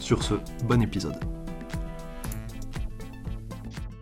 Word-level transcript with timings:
Sur 0.00 0.22
ce, 0.22 0.34
bon 0.64 0.82
épisode. 0.82 1.16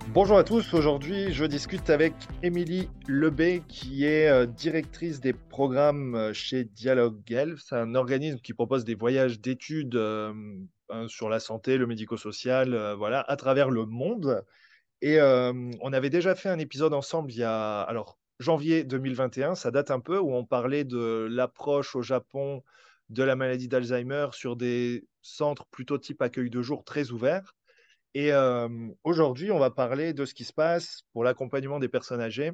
Bonjour 0.08 0.36
à 0.36 0.44
tous, 0.44 0.74
aujourd'hui 0.74 1.32
je 1.32 1.44
discute 1.44 1.90
avec 1.90 2.14
Émilie 2.42 2.88
Lebé 3.08 3.62
qui 3.68 4.04
est 4.04 4.28
euh, 4.28 4.46
directrice 4.46 5.20
des 5.20 5.32
programmes 5.32 6.14
euh, 6.14 6.32
chez 6.32 6.64
Dialogue 6.64 7.20
Gelf. 7.26 7.60
C'est 7.64 7.76
un 7.76 7.94
organisme 7.94 8.38
qui 8.38 8.52
propose 8.52 8.84
des 8.84 8.94
voyages 8.94 9.40
d'études 9.40 9.96
euh, 9.96 10.32
sur 11.08 11.28
la 11.28 11.40
santé, 11.40 11.78
le 11.78 11.86
médico-social, 11.86 12.94
voilà, 12.96 13.20
à 13.26 13.36
travers 13.36 13.70
le 13.70 13.86
monde. 13.86 14.44
Et 15.00 15.20
on 15.20 15.92
avait 15.92 16.10
déjà 16.10 16.34
fait 16.34 16.48
un 16.48 16.58
épisode 16.58 16.94
ensemble 16.94 17.32
il 17.32 17.38
y 17.38 17.42
a 17.42 17.80
alors 17.82 18.18
janvier 18.38 18.84
2021, 18.84 19.54
ça 19.54 19.70
date 19.70 19.90
un 19.90 20.00
peu, 20.00 20.18
où 20.18 20.32
on 20.34 20.44
parlait 20.44 20.84
de 20.84 21.26
l'approche 21.30 21.96
au 21.96 22.02
Japon 22.02 22.62
de 23.10 23.22
la 23.22 23.36
maladie 23.36 23.68
d'Alzheimer 23.68 24.28
sur 24.32 24.56
des 24.56 25.06
centres 25.22 25.66
plutôt 25.70 25.98
type 25.98 26.22
accueil 26.22 26.50
de 26.50 26.62
jour 26.62 26.84
très 26.84 27.10
ouverts. 27.10 27.54
Et 28.14 28.30
aujourd'hui, 29.02 29.50
on 29.50 29.58
va 29.58 29.70
parler 29.70 30.12
de 30.12 30.24
ce 30.24 30.34
qui 30.34 30.44
se 30.44 30.52
passe 30.52 31.02
pour 31.12 31.24
l'accompagnement 31.24 31.80
des 31.80 31.88
personnes 31.88 32.20
âgées 32.20 32.52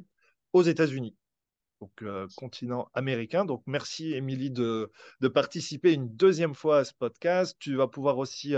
aux 0.54 0.62
États-Unis, 0.62 1.14
donc 1.82 2.02
continent 2.36 2.88
américain. 2.94 3.44
Donc 3.44 3.62
merci 3.66 4.14
Émilie 4.14 4.50
de, 4.50 4.90
participer 5.34 5.92
une 5.92 6.08
deuxième 6.16 6.54
fois 6.54 6.78
à 6.78 6.84
ce 6.84 6.94
podcast. 6.94 7.56
Tu 7.58 7.76
vas 7.76 7.88
pouvoir 7.88 8.16
aussi 8.16 8.54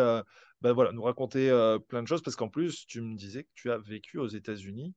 ben 0.61 0.73
voilà, 0.73 0.93
nous 0.93 1.03
raconter 1.03 1.51
plein 1.89 2.03
de 2.03 2.09
choses 2.09 2.23
parce 2.23 2.37
qu'en 2.37 2.49
plus, 2.49 2.87
tu 2.87 3.01
me 3.01 3.17
disais 3.17 3.43
que 3.43 3.51
tu 3.55 3.73
as 3.73 3.79
vécu 3.79 4.19
aux 4.19 4.29
États-Unis. 4.29 4.95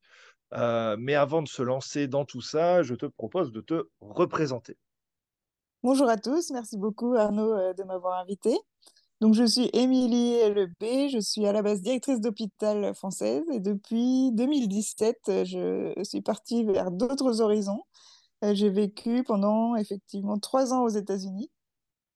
mais 0.51 1.15
avant 1.15 1.41
de 1.41 1.47
se 1.47 1.63
lancer 1.63 2.07
dans 2.07 2.25
tout 2.25 2.41
ça, 2.41 2.83
je 2.83 2.93
te 2.93 3.07
propose 3.07 3.51
de 3.51 3.61
te 3.61 3.87
représenter. 3.99 4.77
Bonjour 5.85 6.09
à 6.09 6.17
tous, 6.17 6.49
merci 6.49 6.77
beaucoup 6.79 7.13
Arnaud 7.13 7.73
de 7.73 7.83
m'avoir 7.83 8.17
invité. 8.19 8.57
Donc, 9.21 9.35
je 9.35 9.43
suis 9.43 9.69
Émilie 9.71 10.39
Lebé, 10.49 11.09
je 11.09 11.19
suis 11.19 11.45
à 11.45 11.51
la 11.51 11.61
base 11.61 11.81
directrice 11.81 12.19
d'hôpital 12.19 12.95
française 12.95 13.43
et 13.51 13.59
depuis 13.59 14.31
2017, 14.31 15.45
je 15.45 15.93
suis 16.01 16.21
partie 16.21 16.63
vers 16.63 16.89
d'autres 16.89 17.39
horizons. 17.39 17.83
J'ai 18.41 18.71
vécu 18.71 19.23
pendant 19.23 19.75
effectivement 19.75 20.39
trois 20.39 20.73
ans 20.73 20.81
aux 20.81 20.89
États-Unis 20.89 21.51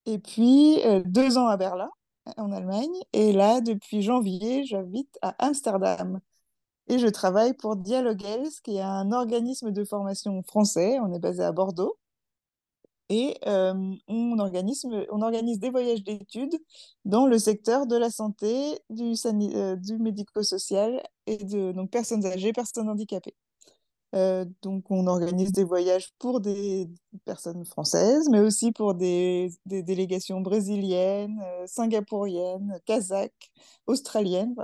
et 0.07 0.17
puis 0.17 0.79
deux 1.05 1.37
ans 1.37 1.45
à 1.45 1.55
Berlin 1.55 1.91
en 2.37 2.51
Allemagne. 2.51 2.99
Et 3.13 3.33
là, 3.33 3.61
depuis 3.61 4.01
janvier, 4.01 4.63
j'habite 4.65 5.15
à 5.21 5.35
Amsterdam. 5.45 6.21
Et 6.87 6.97
je 6.97 7.07
travaille 7.07 7.53
pour 7.53 7.75
Dialogue 7.75 8.23
Health, 8.23 8.61
qui 8.63 8.77
est 8.77 8.81
un 8.81 9.11
organisme 9.11 9.69
de 9.69 9.83
formation 9.85 10.41
français. 10.41 10.99
On 11.01 11.13
est 11.13 11.19
basé 11.19 11.43
à 11.43 11.51
Bordeaux. 11.51 11.99
Et 13.09 13.37
euh, 13.47 13.73
on, 14.07 14.37
organise 14.37 15.59
des 15.59 15.71
voyages 15.71 16.03
d'études 16.03 16.55
dans 17.05 17.25
le 17.25 17.39
secteur 17.39 17.87
de 17.87 17.97
la 17.97 18.11
santé, 18.11 18.79
du, 18.91 19.13
euh, 19.25 19.75
médico-social 19.99 21.01
et 21.25 21.37
de 21.37 21.71
donc, 21.71 21.89
personnes 21.89 22.25
âgées, 22.25 22.53
personnes 22.53 22.87
handicapées. 22.87 23.35
Euh, 24.15 24.45
donc, 24.61 24.89
on 24.91 25.07
organise 25.07 25.51
des 25.51 25.63
voyages 25.63 26.11
pour 26.19 26.39
des 26.39 26.89
personnes 27.25 27.65
françaises, 27.65 28.29
mais 28.29 28.39
aussi 28.39 28.71
pour 28.71 28.93
des, 28.93 29.51
délégations 29.65 30.41
brésiliennes, 30.41 31.41
singapouriennes, 31.65 32.79
kazakhs, 32.85 33.51
australiennes. 33.87 34.55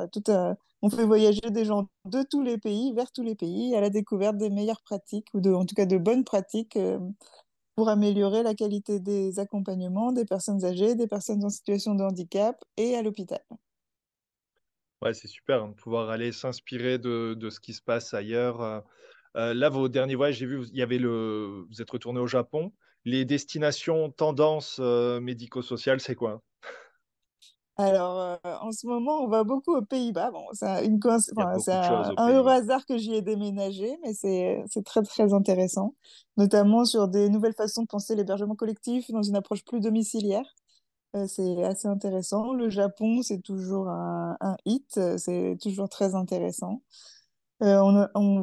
on 0.81 0.89
fait 0.89 1.05
voyager 1.05 1.49
des 1.49 1.65
gens 1.65 1.87
de 2.05 2.23
tous 2.23 2.41
les 2.43 2.59
pays, 2.59 2.93
vers 2.93 3.11
tous 3.11 3.23
les 3.23 3.35
pays, 3.35 3.75
à 3.75 3.81
la 3.81 3.89
découverte 3.89 4.37
des 4.37 4.49
meilleures 4.51 4.81
pratiques, 4.81 5.27
ou 5.33 5.39
en 5.53 5.65
tout 5.65 5.75
cas 5.75 5.85
de 5.85 5.97
bonnes 5.97 6.23
pratiques 6.23 6.77
pour 7.75 7.89
améliorer 7.89 8.43
la 8.43 8.55
qualité 8.55 8.99
des 8.99 9.39
accompagnements 9.39 10.11
des 10.11 10.25
personnes 10.25 10.63
âgées, 10.65 10.95
des 10.95 11.07
personnes 11.07 11.43
en 11.43 11.49
situation 11.49 11.95
de 11.95 12.03
handicap 12.03 12.57
et 12.77 12.95
à 12.95 13.01
l'hôpital. 13.01 13.41
Ouais, 15.01 15.13
c'est 15.13 15.27
super 15.27 15.63
hein, 15.63 15.69
de 15.69 15.73
pouvoir 15.75 16.09
aller 16.09 16.31
s'inspirer 16.31 16.97
de, 16.97 17.33
de, 17.35 17.49
ce 17.49 17.59
qui 17.59 17.73
se 17.73 17.81
passe 17.81 18.13
ailleurs. 18.13 18.61
Euh, 19.35 19.53
là, 19.53 19.69
vos 19.69 19.89
derniers 19.89 20.15
voyages, 20.15 20.37
j'ai 20.37 20.45
vu, 20.45 20.65
y 20.73 20.81
avait 20.81 20.97
le, 20.97 21.65
vous 21.69 21.81
êtes 21.81 21.89
retourné 21.91 22.19
au 22.19 22.27
Japon. 22.27 22.73
Les 23.03 23.25
destinations 23.25 24.09
tendances 24.11 24.77
euh, 24.79 25.19
médico-sociales, 25.19 25.99
c'est 25.99 26.15
quoi? 26.15 26.41
Alors, 27.77 28.39
euh, 28.45 28.55
en 28.61 28.71
ce 28.71 28.87
moment, 28.87 29.19
on 29.21 29.27
va 29.27 29.43
beaucoup 29.43 29.75
aux 29.75 29.81
Pays-Bas. 29.81 30.31
Bon, 30.31 30.45
c'est 30.53 30.65
c'est 31.59 31.71
un, 31.73 32.29
heureux 32.29 32.51
hasard 32.51 32.85
que 32.85 32.97
j'y 32.97 33.13
ai 33.13 33.21
déménagé, 33.21 33.97
mais 34.01 34.13
c'est 34.13 34.83
très, 34.85 35.01
très 35.03 35.33
intéressant, 35.33 35.93
notamment 36.37 36.85
sur 36.85 37.09
des 37.09 37.29
nouvelles 37.29 37.53
façons 37.53 37.81
de 37.83 37.87
penser 37.87 38.15
l'hébergement 38.15 38.55
collectif 38.55 39.11
dans 39.11 39.23
une 39.23 39.35
approche 39.35 39.65
plus 39.65 39.81
domiciliaire. 39.81 40.45
c'est 41.27 41.63
assez 41.63 41.87
intéressant. 41.87 42.53
Le 42.53 42.69
Japon, 42.69 43.21
c'est 43.21 43.41
toujours 43.41 43.89
un, 43.89 44.37
un 44.39 44.55
hit, 44.65 44.99
c'est 45.17 45.57
toujours 45.61 45.89
très 45.89 46.15
intéressant. 46.15 46.81
Euh, 47.63 47.79
on, 47.81 48.07
on, 48.15 48.41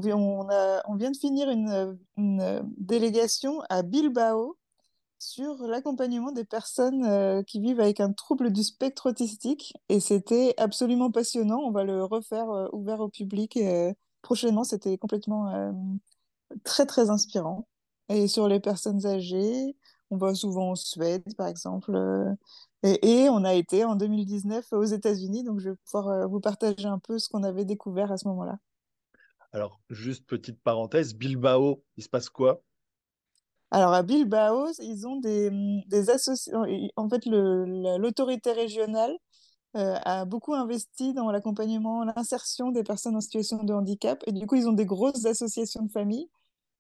vient 0.97 1.11
de 1.11 1.17
finir 1.17 1.51
une, 1.51 1.99
une, 2.17 2.63
délégation 2.79 3.61
à 3.69 3.83
Bilbao 3.83 4.57
sur 5.23 5.69
l'accompagnement 5.69 6.33
des 6.33 6.45
personnes 6.45 7.05
euh, 7.05 7.45
qui 7.45 7.61
vivent 7.61 7.79
avec 7.79 8.01
un 8.01 8.13
trouble 8.13 8.51
du 8.51 8.65
spectre 8.65 9.11
autistique 9.11 9.73
et 9.89 10.01
c'était 10.01 10.53
absolument 10.59 11.13
passionnant. 11.13 11.61
On 11.61 11.71
va 11.71 11.85
le 11.85 12.03
refaire 12.03 12.51
euh, 12.51 12.69
ouvert 12.73 12.99
au 12.99 13.09
public 13.09 13.57
prochainement. 14.21 14.65
C'était 14.65 14.99
complètement 14.99 15.73
très 16.65 16.87
très 16.87 17.11
inspirant. 17.11 17.69
Et 18.09 18.27
sur 18.27 18.49
les 18.49 18.59
personnes 18.59 19.07
âgées, 19.07 19.77
on 20.11 20.17
va 20.17 20.35
souvent 20.35 20.73
en 20.73 20.75
Suède 20.75 21.37
par 21.37 21.47
exemple. 21.47 21.97
Et, 22.83 23.29
on 23.29 23.45
a 23.45 23.55
été 23.55 23.85
en 23.85 23.95
2019 23.95 24.73
aux 24.73 24.85
États-Unis, 24.85 25.45
donc 25.45 25.61
je 25.61 25.71
vais 25.71 25.77
pouvoir 25.85 26.29
vous 26.29 26.41
partager 26.41 26.87
un 26.87 26.99
peu 26.99 27.21
ce 27.21 27.29
qu'on 27.29 27.45
avait 27.45 27.65
découvert 27.65 28.11
à 28.11 28.17
ce 28.17 28.27
moment-là. 28.27 28.59
Alors, 29.53 29.81
juste 29.89 30.27
petite 30.27 30.61
parenthèse, 30.63 31.15
Bilbao, 31.15 31.85
il 31.97 32.03
se 32.03 32.09
passe 32.09 32.29
quoi? 32.29 32.63
Alors, 33.73 33.95
à 33.95 34.03
Bilbao, 34.03 34.69
ils 34.81 35.07
ont 35.07 35.17
des, 35.17 35.51
des 35.89 36.11
associations. 36.11 36.63
En 36.97 37.09
fait, 37.09 37.25
l'autorité 37.25 38.53
régionale 38.53 39.17
euh, 39.77 39.95
a 40.05 40.27
beaucoup 40.27 40.53
investi 40.55 41.15
dans 41.15 41.31
l'accompagnement, 41.31 42.05
l'insertion 42.05 42.71
des 42.71 42.85
personnes 42.85 43.17
en 43.17 43.23
situation 43.23 43.63
de 43.65 43.73
handicap. 43.73 44.23
Et 44.27 44.33
du 44.33 44.47
coup, 44.47 44.57
ils 44.57 44.69
ont 44.69 44.73
des 44.75 44.85
grosses 44.85 45.25
associations 45.25 45.83
de 45.85 45.91
familles 45.91 46.29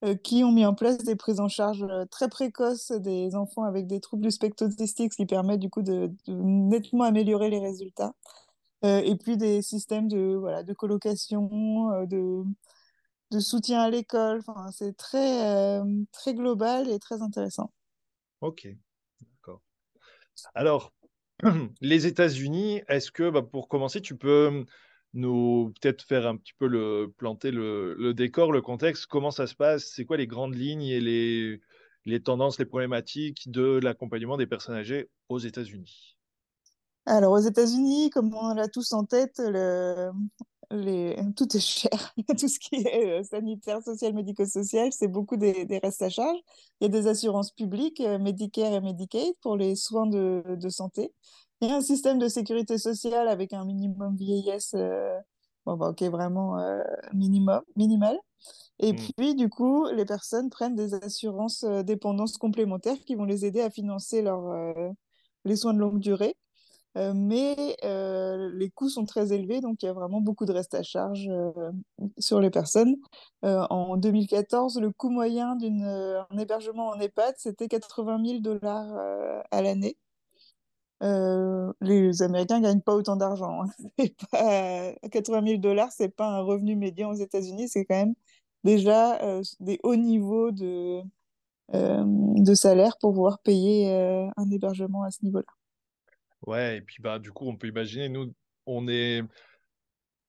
euh, 0.04 0.14
qui 0.14 0.44
ont 0.44 0.52
mis 0.52 0.66
en 0.66 0.74
place 0.74 0.98
des 0.98 1.16
prises 1.16 1.40
en 1.40 1.48
charge 1.48 1.82
euh, 1.82 2.04
très 2.10 2.28
précoces 2.28 2.92
des 2.92 3.34
enfants 3.36 3.62
avec 3.64 3.86
des 3.86 4.00
troubles 4.00 4.24
du 4.24 4.30
spectre 4.30 4.66
autistique, 4.66 5.14
ce 5.14 5.16
qui 5.16 5.26
permet 5.26 5.56
du 5.56 5.70
coup 5.70 5.82
de 5.82 6.10
nettement 6.28 7.04
améliorer 7.04 7.48
les 7.50 7.60
résultats. 7.60 8.14
Et 8.84 9.14
puis 9.14 9.36
des 9.36 9.62
systèmes 9.62 10.08
de, 10.08 10.34
voilà, 10.34 10.64
de 10.64 10.72
colocation, 10.72 12.04
de, 12.06 12.42
de 13.32 13.40
soutien 13.40 13.80
à 13.80 13.90
l'école. 13.90 14.42
Enfin, 14.46 14.70
c'est 14.70 14.96
très, 14.96 15.46
euh, 15.46 15.84
très 16.12 16.34
global 16.34 16.88
et 16.88 16.98
très 16.98 17.22
intéressant. 17.22 17.72
Ok, 18.40 18.68
d'accord. 19.20 19.60
Alors, 20.54 20.92
les 21.80 22.06
États-Unis, 22.06 22.82
est-ce 22.88 23.10
que, 23.10 23.30
bah, 23.30 23.42
pour 23.42 23.68
commencer, 23.68 24.00
tu 24.00 24.16
peux 24.16 24.64
nous 25.14 25.72
peut-être 25.80 26.02
faire 26.04 26.26
un 26.26 26.36
petit 26.36 26.54
peu 26.58 26.66
le 26.66 27.12
planter 27.16 27.50
le, 27.50 27.94
le, 27.94 28.14
décor, 28.14 28.52
le 28.52 28.62
contexte, 28.62 29.06
comment 29.06 29.30
ça 29.30 29.46
se 29.46 29.54
passe, 29.54 29.92
c'est 29.94 30.04
quoi 30.04 30.16
les 30.16 30.26
grandes 30.26 30.54
lignes 30.54 30.84
et 30.84 31.00
les, 31.00 31.60
les 32.06 32.22
tendances, 32.22 32.58
les 32.58 32.64
problématiques 32.64 33.50
de 33.50 33.78
l'accompagnement 33.82 34.36
des 34.36 34.46
personnes 34.46 34.74
âgées 34.74 35.10
aux 35.28 35.38
États-Unis? 35.38 36.16
Alors, 37.04 37.32
aux 37.32 37.38
États-Unis, 37.38 38.10
comme 38.10 38.32
on 38.34 38.54
l'a 38.54 38.68
tous 38.68 38.92
en 38.92 39.04
tête, 39.04 39.38
le... 39.38 40.10
les... 40.72 41.16
tout 41.36 41.56
est 41.56 41.60
cher. 41.60 42.14
tout 42.38 42.48
ce 42.48 42.58
qui 42.58 42.76
est 42.76 43.20
euh, 43.20 43.22
sanitaire, 43.22 43.82
social, 43.82 44.14
médico-social, 44.14 44.92
c'est 44.92 45.08
beaucoup 45.08 45.36
des, 45.36 45.66
restes 45.82 46.02
à 46.02 46.08
charge. 46.10 46.38
Il 46.80 46.84
y 46.84 46.86
a 46.86 46.88
des 46.88 47.06
assurances 47.06 47.52
publiques, 47.52 48.00
euh, 48.00 48.18
Medicare 48.18 48.72
et 48.72 48.80
Medicaid, 48.80 49.34
pour 49.40 49.56
les 49.56 49.76
soins 49.76 50.06
de, 50.06 50.42
de, 50.48 50.68
santé. 50.68 51.12
Il 51.60 51.68
y 51.68 51.72
a 51.72 51.76
un 51.76 51.80
système 51.80 52.18
de 52.18 52.28
sécurité 52.28 52.78
sociale 52.78 53.28
avec 53.28 53.52
un 53.52 53.64
minimum 53.64 54.16
vieillesse, 54.16 54.74
euh, 54.74 55.16
bon, 55.66 55.76
bah, 55.76 55.90
ok, 55.90 56.02
vraiment 56.04 56.56
minimum, 57.12 57.60
minimal. 57.76 58.18
Et 58.80 58.92
mmh. 58.92 58.96
puis, 59.16 59.34
du 59.36 59.48
coup, 59.48 59.86
les 59.86 60.04
personnes 60.04 60.50
prennent 60.50 60.74
des 60.74 60.94
assurances 60.94 61.64
dépendance 61.64 62.36
complémentaires 62.36 62.98
qui 63.06 63.14
vont 63.14 63.24
les 63.24 63.44
aider 63.44 63.60
à 63.60 63.70
financer 63.70 64.22
leur, 64.22 64.42
les 65.44 65.54
soins 65.54 65.74
de 65.74 65.78
longue 65.78 66.00
durée. 66.00 66.36
Euh, 66.96 67.12
mais 67.14 67.76
euh, 67.84 68.50
les 68.54 68.70
coûts 68.70 68.90
sont 68.90 69.06
très 69.06 69.32
élevés, 69.32 69.60
donc 69.60 69.82
il 69.82 69.86
y 69.86 69.88
a 69.88 69.92
vraiment 69.94 70.20
beaucoup 70.20 70.44
de 70.44 70.52
reste 70.52 70.74
à 70.74 70.82
charge 70.82 71.26
euh, 71.28 71.72
sur 72.18 72.40
les 72.40 72.50
personnes. 72.50 72.96
en 73.42 73.96
2014, 73.96 74.78
le 74.80 74.90
coût 74.92 75.10
moyen 75.10 75.56
d'un 75.56 76.26
hébergement 76.38 76.88
en 76.88 77.00
EHPAD, 77.00 77.34
c'était 77.38 77.68
80 77.68 78.24
000 78.24 78.40
dollars 78.40 78.86
à 79.50 79.62
l'année. 79.62 79.96
les 81.80 82.22
Américains 82.22 82.58
ne 82.58 82.64
gagnent 82.64 82.80
pas 82.80 82.94
autant 82.94 83.16
d'argent. 83.16 83.62
Hein. 83.64 83.70
Pas... 84.30 84.92
80 85.10 85.46
000 85.46 85.58
dollars, 85.60 85.92
c'est 85.92 86.08
pas 86.08 86.28
un 86.28 86.40
revenu 86.42 86.76
médian 86.76 87.10
aux 87.10 87.14
États-Unis, 87.14 87.68
c'est 87.68 87.84
quand 87.84 87.96
même 87.96 88.14
déjà 88.64 89.18
des 89.60 89.80
hauts 89.82 89.96
niveaux 89.96 90.50
de 90.52 91.04
salaire 92.54 92.96
pour 93.00 93.12
pouvoir 93.12 93.38
payer 93.40 93.90
un 94.36 94.50
hébergement 94.50 95.02
à 95.04 95.10
ce 95.10 95.24
niveau-là. 95.24 95.61
Ouais, 96.46 96.78
et 96.78 96.80
puis 96.80 96.96
bah, 97.00 97.18
du 97.18 97.30
coup, 97.32 97.48
on 97.48 97.56
peut 97.56 97.68
imaginer, 97.68 98.08
nous, 98.08 98.34
on 98.66 98.88
est, 98.88 99.22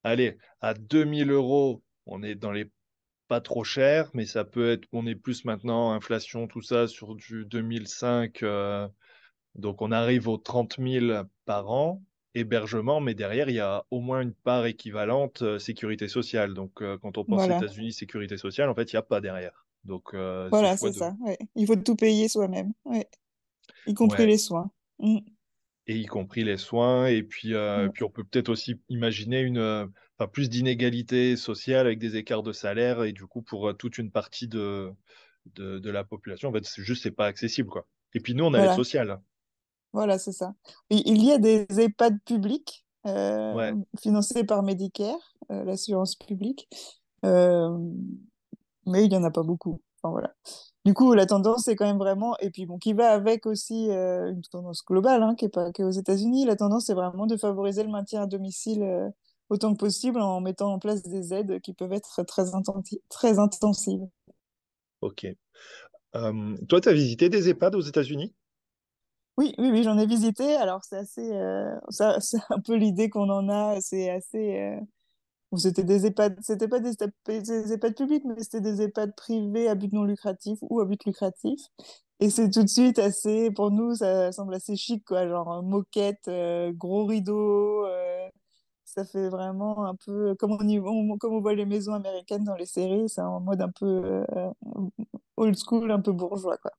allez, 0.03 0.37
à 0.61 0.73
2000 0.73 1.31
euros, 1.31 1.83
on 2.05 2.23
est 2.23 2.35
dans 2.35 2.51
les 2.51 2.69
pas 3.27 3.41
trop 3.41 3.63
cher, 3.63 4.09
mais 4.13 4.25
ça 4.25 4.43
peut 4.43 4.71
être, 4.71 4.87
on 4.91 5.07
est 5.07 5.15
plus 5.15 5.45
maintenant, 5.45 5.91
inflation, 5.91 6.47
tout 6.47 6.61
ça, 6.61 6.87
sur 6.87 7.15
du 7.15 7.45
2005, 7.45 8.43
euh, 8.43 8.87
donc 9.55 9.81
on 9.81 9.91
arrive 9.91 10.27
aux 10.27 10.37
30 10.37 10.77
000 10.77 11.23
par 11.45 11.71
an, 11.71 12.03
hébergement, 12.35 12.99
mais 12.99 13.13
derrière, 13.13 13.49
il 13.49 13.55
y 13.55 13.59
a 13.59 13.85
au 13.91 14.01
moins 14.01 14.21
une 14.21 14.33
part 14.33 14.65
équivalente 14.65 15.41
euh, 15.41 15.59
sécurité 15.59 16.07
sociale. 16.07 16.53
Donc 16.53 16.81
euh, 16.81 16.97
quand 17.01 17.17
on 17.17 17.25
pense 17.25 17.47
aux 17.47 17.57
États-Unis, 17.57 17.93
sécurité 17.93 18.37
sociale, 18.37 18.69
en 18.69 18.75
fait, 18.75 18.91
il 18.91 18.95
n'y 18.95 18.99
a 18.99 19.03
pas 19.03 19.21
derrière. 19.21 19.65
Donc 19.83 20.09
ce 20.13 20.49
voilà, 20.49 20.77
c'est 20.77 20.91
de... 20.91 20.95
ça. 20.95 21.15
ouais. 21.21 21.37
Il 21.55 21.67
faut 21.67 21.75
tout 21.75 21.95
payer 21.95 22.27
soi-même, 22.27 22.73
ouais. 22.85 23.07
Y 23.85 23.93
compris 23.93 24.23
Ouais, 24.23 24.27
les 24.29 24.37
soins. 24.37 24.71
Mm, 24.99 25.19
et 25.87 25.97
y 25.97 26.05
compris 26.05 26.43
les 26.43 26.57
soins. 26.57 27.07
Et 27.07 27.23
puis, 27.23 27.53
euh, 27.53 27.87
mm. 27.87 27.91
puis 27.91 28.03
on 28.03 28.09
peut 28.09 28.23
peut-être 28.23 28.49
aussi 28.49 28.79
imaginer 28.89 29.41
une, 29.41 29.57
euh, 29.57 29.85
enfin, 30.17 30.27
plus 30.27 30.49
d'inégalités 30.49 31.35
sociales 31.35 31.85
avec 31.85 31.99
des 31.99 32.15
écarts 32.15 32.43
de 32.43 32.51
salaire. 32.53 33.03
Et 33.03 33.13
du 33.13 33.25
coup, 33.25 33.41
pour 33.41 33.69
euh, 33.69 33.73
toute 33.73 33.97
une 33.97 34.11
partie 34.11 34.47
de, 34.47 34.91
de, 35.55 35.79
de 35.79 35.89
la 35.91 36.03
population, 36.03 36.49
en 36.49 36.53
fait, 36.53 36.65
c'est 36.65 36.83
juste, 36.83 37.03
c'est 37.03 37.11
pas 37.11 37.25
accessible, 37.25 37.69
quoi. 37.69 37.87
Et 38.13 38.19
puis 38.19 38.35
nous, 38.35 38.45
on 38.45 38.53
a 38.53 38.59
Voilà, 38.59 38.75
sociale. 38.75 39.19
voilà, 39.91 40.19
c'est 40.19 40.31
ça. 40.31 40.53
Il 40.89 41.23
y 41.23 41.31
a 41.31 41.37
des 41.37 41.65
EHPAD 41.69 42.19
publics 42.23 42.85
Ouais, 43.05 43.73
financés 43.99 44.45
par 44.45 44.63
Medicare, 44.63 45.35
l'assurance 45.49 46.15
publique, 46.15 46.69
mais 47.21 49.03
il 49.03 49.09
n'y 49.09 49.17
en 49.17 49.23
a 49.23 49.31
pas 49.31 49.43
beaucoup. 49.43 49.81
Enfin, 50.01 50.11
voilà. 50.11 50.33
Du 50.85 50.93
coup, 50.93 51.13
la 51.13 51.25
tendance 51.25 51.67
est 51.69 51.75
quand 51.77 51.85
même 51.85 51.97
vraiment, 51.97 52.37
et 52.39 52.49
puis 52.49 52.65
bon, 52.65 52.77
qui 52.77 52.93
va 52.93 53.11
avec 53.11 53.45
aussi 53.45 53.89
euh, 53.89 54.31
une 54.31 54.41
tendance 54.41 54.83
globale, 54.85 55.23
hein, 55.23 55.33
qui 55.35 55.45
est 55.45 55.49
pas 55.49 55.71
que 55.71 55.81
aux 55.81 55.91
États-Unis, 55.91 56.45
la 56.45 56.57
tendance 56.57 56.89
est 56.89 56.93
vraiment 56.93 57.25
de 57.25 57.37
favoriser 57.37 57.83
le 57.83 57.89
maintien 57.89 58.23
à 58.23 58.27
domicile 58.27 58.83
euh, 58.83 59.09
autant 59.49 59.73
que 59.73 59.79
possible 59.79 60.19
en 60.19 60.41
mettant 60.41 60.73
en 60.73 60.79
place 60.79 61.03
des 61.03 61.33
aides 61.33 61.61
qui 61.61 61.73
peuvent 61.73 61.93
être 61.93 62.25
très, 62.25 62.55
très 63.09 63.39
intensives. 63.39 64.05
ok. 65.01 65.25
Euh, 66.15 66.55
toi, 66.69 66.81
tu 66.81 66.89
as 66.89 66.93
visité 66.93 67.29
des 67.29 67.49
EHPAD 67.49 67.75
aux 67.75 67.81
États-Unis? 67.81 68.35
Oui, 69.37 69.55
oui, 69.57 69.69
oui, 69.71 69.83
j'en 69.83 69.97
ai 69.97 70.05
visité. 70.05 70.55
Alors, 70.55 70.83
c'est 70.83 70.97
assez, 70.97 71.31
euh, 71.31 71.75
c'est 72.19 72.37
un 72.49 72.59
peu 72.59 72.75
l'idée 72.75 73.09
qu'on 73.09 73.29
en 73.29 73.49
a. 73.49 73.79
C'est 73.81 74.09
assez. 74.09 74.77
C'était 75.59 75.83
des 75.83 76.05
EHPAD, 76.07 76.37
c'était 76.41 76.67
pas 76.67 76.79
des, 76.79 76.91
des 77.27 77.73
EHPAD 77.73 77.95
publics, 77.95 78.23
mais 78.25 78.41
c'était 78.43 78.61
des 78.61 78.81
EHPAD 78.81 79.15
privés 79.15 79.67
à 79.69 79.75
but 79.75 79.91
non 79.93 80.03
lucratif 80.03 80.59
ou 80.61 80.79
à 80.81 80.85
but 80.85 81.03
lucratif. 81.05 81.61
Et 82.19 82.29
c'est 82.29 82.49
tout 82.49 82.63
de 82.63 82.69
suite 82.69 82.99
assez, 82.99 83.51
pour 83.51 83.71
nous, 83.71 83.95
ça 83.95 84.31
semble 84.31 84.53
assez 84.55 84.75
chic, 84.75 85.03
quoi. 85.05 85.27
Genre 85.27 85.51
euh, 85.53 85.61
moquette, 85.61 86.27
euh, 86.27 86.71
gros 86.73 87.05
rideau. 87.05 87.85
euh, 87.85 88.29
ça 88.85 89.05
fait 89.05 89.29
vraiment 89.29 89.85
un 89.85 89.95
peu 89.95 90.35
comme 90.35 90.53
on, 90.53 90.67
y- 90.67 90.79
on- 90.79 91.17
comme 91.17 91.33
on 91.33 91.41
voit 91.41 91.55
les 91.55 91.65
maisons 91.65 91.93
américaines 91.93 92.43
dans 92.43 92.55
les 92.55 92.65
séries. 92.67 93.09
C'est 93.09 93.21
en 93.21 93.39
mode 93.41 93.61
un 93.61 93.71
peu 93.71 94.25
euh, 94.37 94.51
old 95.37 95.55
school, 95.57 95.91
un 95.91 96.01
peu 96.01 96.11
bourgeois, 96.11 96.57
quoi. 96.57 96.71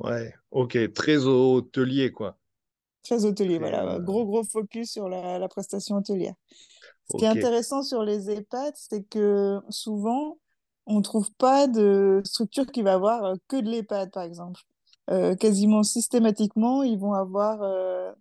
Ouais, 0.00 0.34
ok. 0.50 0.92
Très 0.92 1.24
hôtelier, 1.26 2.10
quoi. 2.12 2.38
Très 3.02 3.24
hôtelier, 3.24 3.58
voilà. 3.58 3.98
Gros, 4.00 4.24
gros 4.24 4.44
focus 4.44 4.90
sur 4.92 5.08
la, 5.08 5.38
la 5.38 5.48
prestation 5.48 5.96
hôtelière. 5.96 6.34
Ce 7.10 7.18
qui 7.18 7.24
est 7.24 7.28
intéressant 7.28 7.82
sur 7.82 8.02
les 8.02 8.30
EHPAD, 8.30 8.74
c'est 8.76 9.02
que 9.04 9.60
souvent, 9.68 10.38
on 10.86 10.96
ne 10.98 11.02
trouve 11.02 11.30
pas 11.32 11.66
de 11.66 12.22
structure 12.24 12.66
qui 12.66 12.82
va 12.82 12.94
avoir 12.94 13.24
euh, 13.24 13.34
que 13.48 13.56
de 13.56 13.70
l'EHPAD, 13.70 14.10
par 14.10 14.22
exemple. 14.22 14.60
Euh, 15.10 15.36
quasiment 15.36 15.82
systématiquement, 15.82 16.82
ils 16.82 16.98
vont 16.98 17.12
avoir 17.12 17.62
euh, 17.62 18.12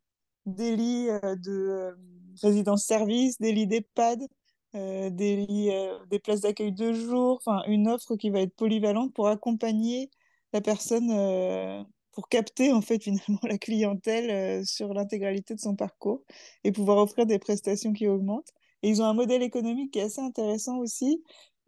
des 0.45 0.75
lits 0.75 1.09
euh, 1.09 1.35
de 1.37 1.95
résidence-service, 2.41 3.39
des 3.39 3.53
lits 3.53 3.67
d'EHPAD, 3.67 4.27
des 4.73 5.45
lits, 5.45 5.69
des 6.09 6.19
places 6.19 6.41
d'accueil 6.41 6.71
de 6.71 6.93
jour, 6.93 7.37
enfin 7.45 7.61
une 7.67 7.87
offre 7.87 8.15
qui 8.15 8.31
va 8.31 8.41
être 8.41 8.55
polyvalente 8.55 9.13
pour 9.13 9.27
accompagner 9.27 10.09
la 10.51 10.61
personne, 10.61 11.85
pour 12.11 12.27
capter 12.27 12.73
en 12.73 12.81
fait 12.81 12.99
finalement 13.03 13.39
la 13.43 13.59
clientèle 13.59 14.65
sur 14.65 14.93
l'intégralité 14.95 15.53
de 15.53 15.59
son 15.59 15.75
parcours 15.75 16.23
et 16.63 16.71
pouvoir 16.71 16.97
offrir 16.97 17.27
des 17.27 17.37
prestations 17.37 17.93
qui 17.93 18.07
augmentent. 18.07 18.51
Ils 18.83 19.01
ont 19.01 19.05
un 19.05 19.13
modèle 19.13 19.43
économique 19.43 19.91
qui 19.93 19.99
est 19.99 20.03
assez 20.03 20.21
intéressant 20.21 20.77
aussi. 20.77 21.23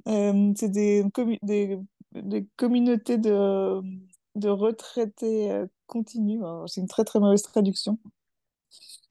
Euh, 0.07 0.53
c'est 0.55 0.69
des, 0.69 1.03
des, 1.43 2.47
communautés 2.57 3.17
de, 3.17 3.81
de 4.35 4.49
retraités 4.49 5.51
euh, 5.51 5.65
continus. 5.87 6.41
C'est 6.67 6.81
une 6.81 6.87
très 6.87 7.03
très 7.05 7.19
mauvaise 7.19 7.41
traduction 7.41 7.97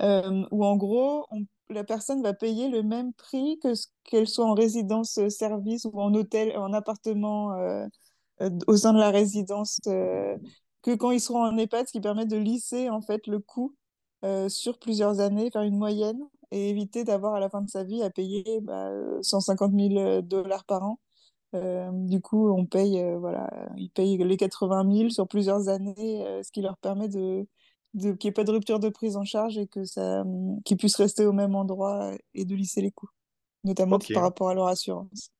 euh, 0.03 0.45
où 0.51 0.65
en 0.65 0.77
gros, 0.77 1.27
la 1.71 1.85
personne 1.85 2.23
va 2.23 2.35
payer 2.35 2.69
le 2.69 2.83
même 2.83 3.13
prix 3.15 3.59
que 3.63 3.73
qu'elle 4.05 4.29
soit 4.29 4.45
en 4.47 4.55
résidence-service 4.55 5.87
ou 5.87 6.01
en 6.01 6.15
hôtel, 6.15 6.57
en 6.57 6.73
appartement 6.73 7.53
euh, 7.55 7.87
euh, 8.43 8.51
au 8.67 8.77
sein 8.77 8.93
de 8.93 8.99
la 8.99 9.11
résidence, 9.11 9.81
euh, 9.87 10.37
que 10.83 10.95
quand 10.95 11.11
ils 11.11 11.21
seront 11.21 11.45
en 11.45 11.57
EHPAD, 11.57 11.87
ce 11.89 11.93
qui 11.93 12.01
permet 12.01 12.27
de 12.27 12.37
lisser 12.37 12.91
en 12.91 13.01
fait 13.01 13.27
le 13.27 13.39
coût 13.41 13.75
euh, 14.25 14.49
sur 14.49 14.79
plusieurs 14.79 15.21
années, 15.21 15.51
faire 15.51 15.63
une 15.63 15.79
moyenne 15.79 16.21
et 16.55 16.71
éviter 16.71 17.03
d'avoir 17.03 17.35
à 17.35 17.41
la 17.41 17.51
fin 17.51 17.63
de 17.63 17.69
sa 17.69 17.83
vie 17.83 18.03
à 18.03 18.11
payer 18.11 18.61
bah, 18.63 18.89
euh, 18.89 19.19
150 19.23 19.73
000 19.77 20.23
dollars 20.23 20.65
par 20.65 20.85
an. 20.85 21.01
Euh, 21.55 21.91
du 21.93 22.21
coup, 22.21 22.49
on 22.51 22.65
paye, 22.65 23.01
euh, 23.01 23.19
voilà, 23.19 23.49
ils 23.77 23.91
payent 23.91 24.19
les 24.19 24.37
80 24.37 24.93
000 24.93 25.11
sur 25.11 25.27
plusieurs 25.27 25.69
années, 25.69 26.25
euh, 26.27 26.43
ce 26.43 26.51
qui 26.51 26.63
leur 26.63 26.77
permet 26.79 27.09
de, 27.09 27.47
de 27.95 28.13
qu'il 28.13 28.29
n'y 28.29 28.31
ait 28.31 28.33
pas 28.33 28.45
de 28.45 28.51
rupture 28.51 28.81
de 28.81 28.89
prise 28.89 29.17
en 29.17 29.25
charge 29.25 29.59
et 29.59 29.67
que 29.67 29.85
ça, 29.85 30.23
hum, 30.23 30.61
qu'ils 30.65 30.77
puissent 30.77 30.97
rester 30.97 31.27
au 31.27 31.33
même 31.33 31.55
endroit 31.55 32.13
et 32.35 32.45
de 32.45 32.55
lisser 32.55 32.81
les 32.83 32.91
coûts, 32.91 33.11
notamment 33.63 33.99
par 34.13 34.23
rapport 34.23 34.49
à 34.49 34.55
leur 34.55 34.67
assurance. 34.67 35.31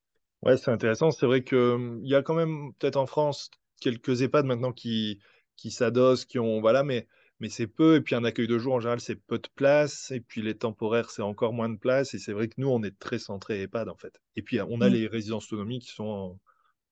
Ouais, 0.41 0.57
c'est 0.57 0.71
intéressant. 0.71 1.11
C'est 1.11 1.25
vrai 1.25 1.43
que 1.43 1.75
hum, 1.75 1.99
il 2.03 2.09
y 2.09 2.15
a 2.15 2.21
quand 2.21 2.35
même 2.35 2.71
peut-être 2.79 2.97
en 2.97 3.07
France 3.07 3.51
quelques 3.81 4.21
EHPAD 4.21 4.45
maintenant 4.45 4.71
qui, 4.71 5.19
qui 5.57 5.71
s'adossent, 5.71 6.25
qui 6.25 6.39
ont 6.39 6.61
voilà, 6.61 6.83
mais 6.83 7.07
mais 7.39 7.49
c'est 7.49 7.67
peu. 7.67 7.95
Et 7.95 8.01
puis 8.01 8.15
un 8.15 8.23
accueil 8.23 8.47
de 8.47 8.57
jour 8.57 8.73
en 8.75 8.79
général, 8.79 8.99
c'est 9.01 9.15
peu 9.15 9.37
de 9.39 9.47
place. 9.55 10.11
Et 10.11 10.21
puis 10.21 10.41
les 10.41 10.57
temporaires, 10.57 11.09
c'est 11.11 11.21
encore 11.21 11.53
moins 11.53 11.69
de 11.69 11.77
place. 11.77 12.13
Et 12.13 12.19
c'est 12.19 12.33
vrai 12.33 12.47
que 12.47 12.55
nous, 12.57 12.69
on 12.69 12.83
est 12.83 12.97
très 12.99 13.19
centré 13.19 13.61
EHPAD 13.61 13.89
en 13.89 13.97
fait. 13.97 14.21
Et 14.35 14.41
puis 14.41 14.59
on 14.61 14.81
a 14.81 14.89
Mm, 14.89 14.89
les 14.89 15.07
résidences 15.07 15.45
autonomie 15.51 15.79
qui 15.79 15.89
sont 15.91 16.05
en, 16.05 16.39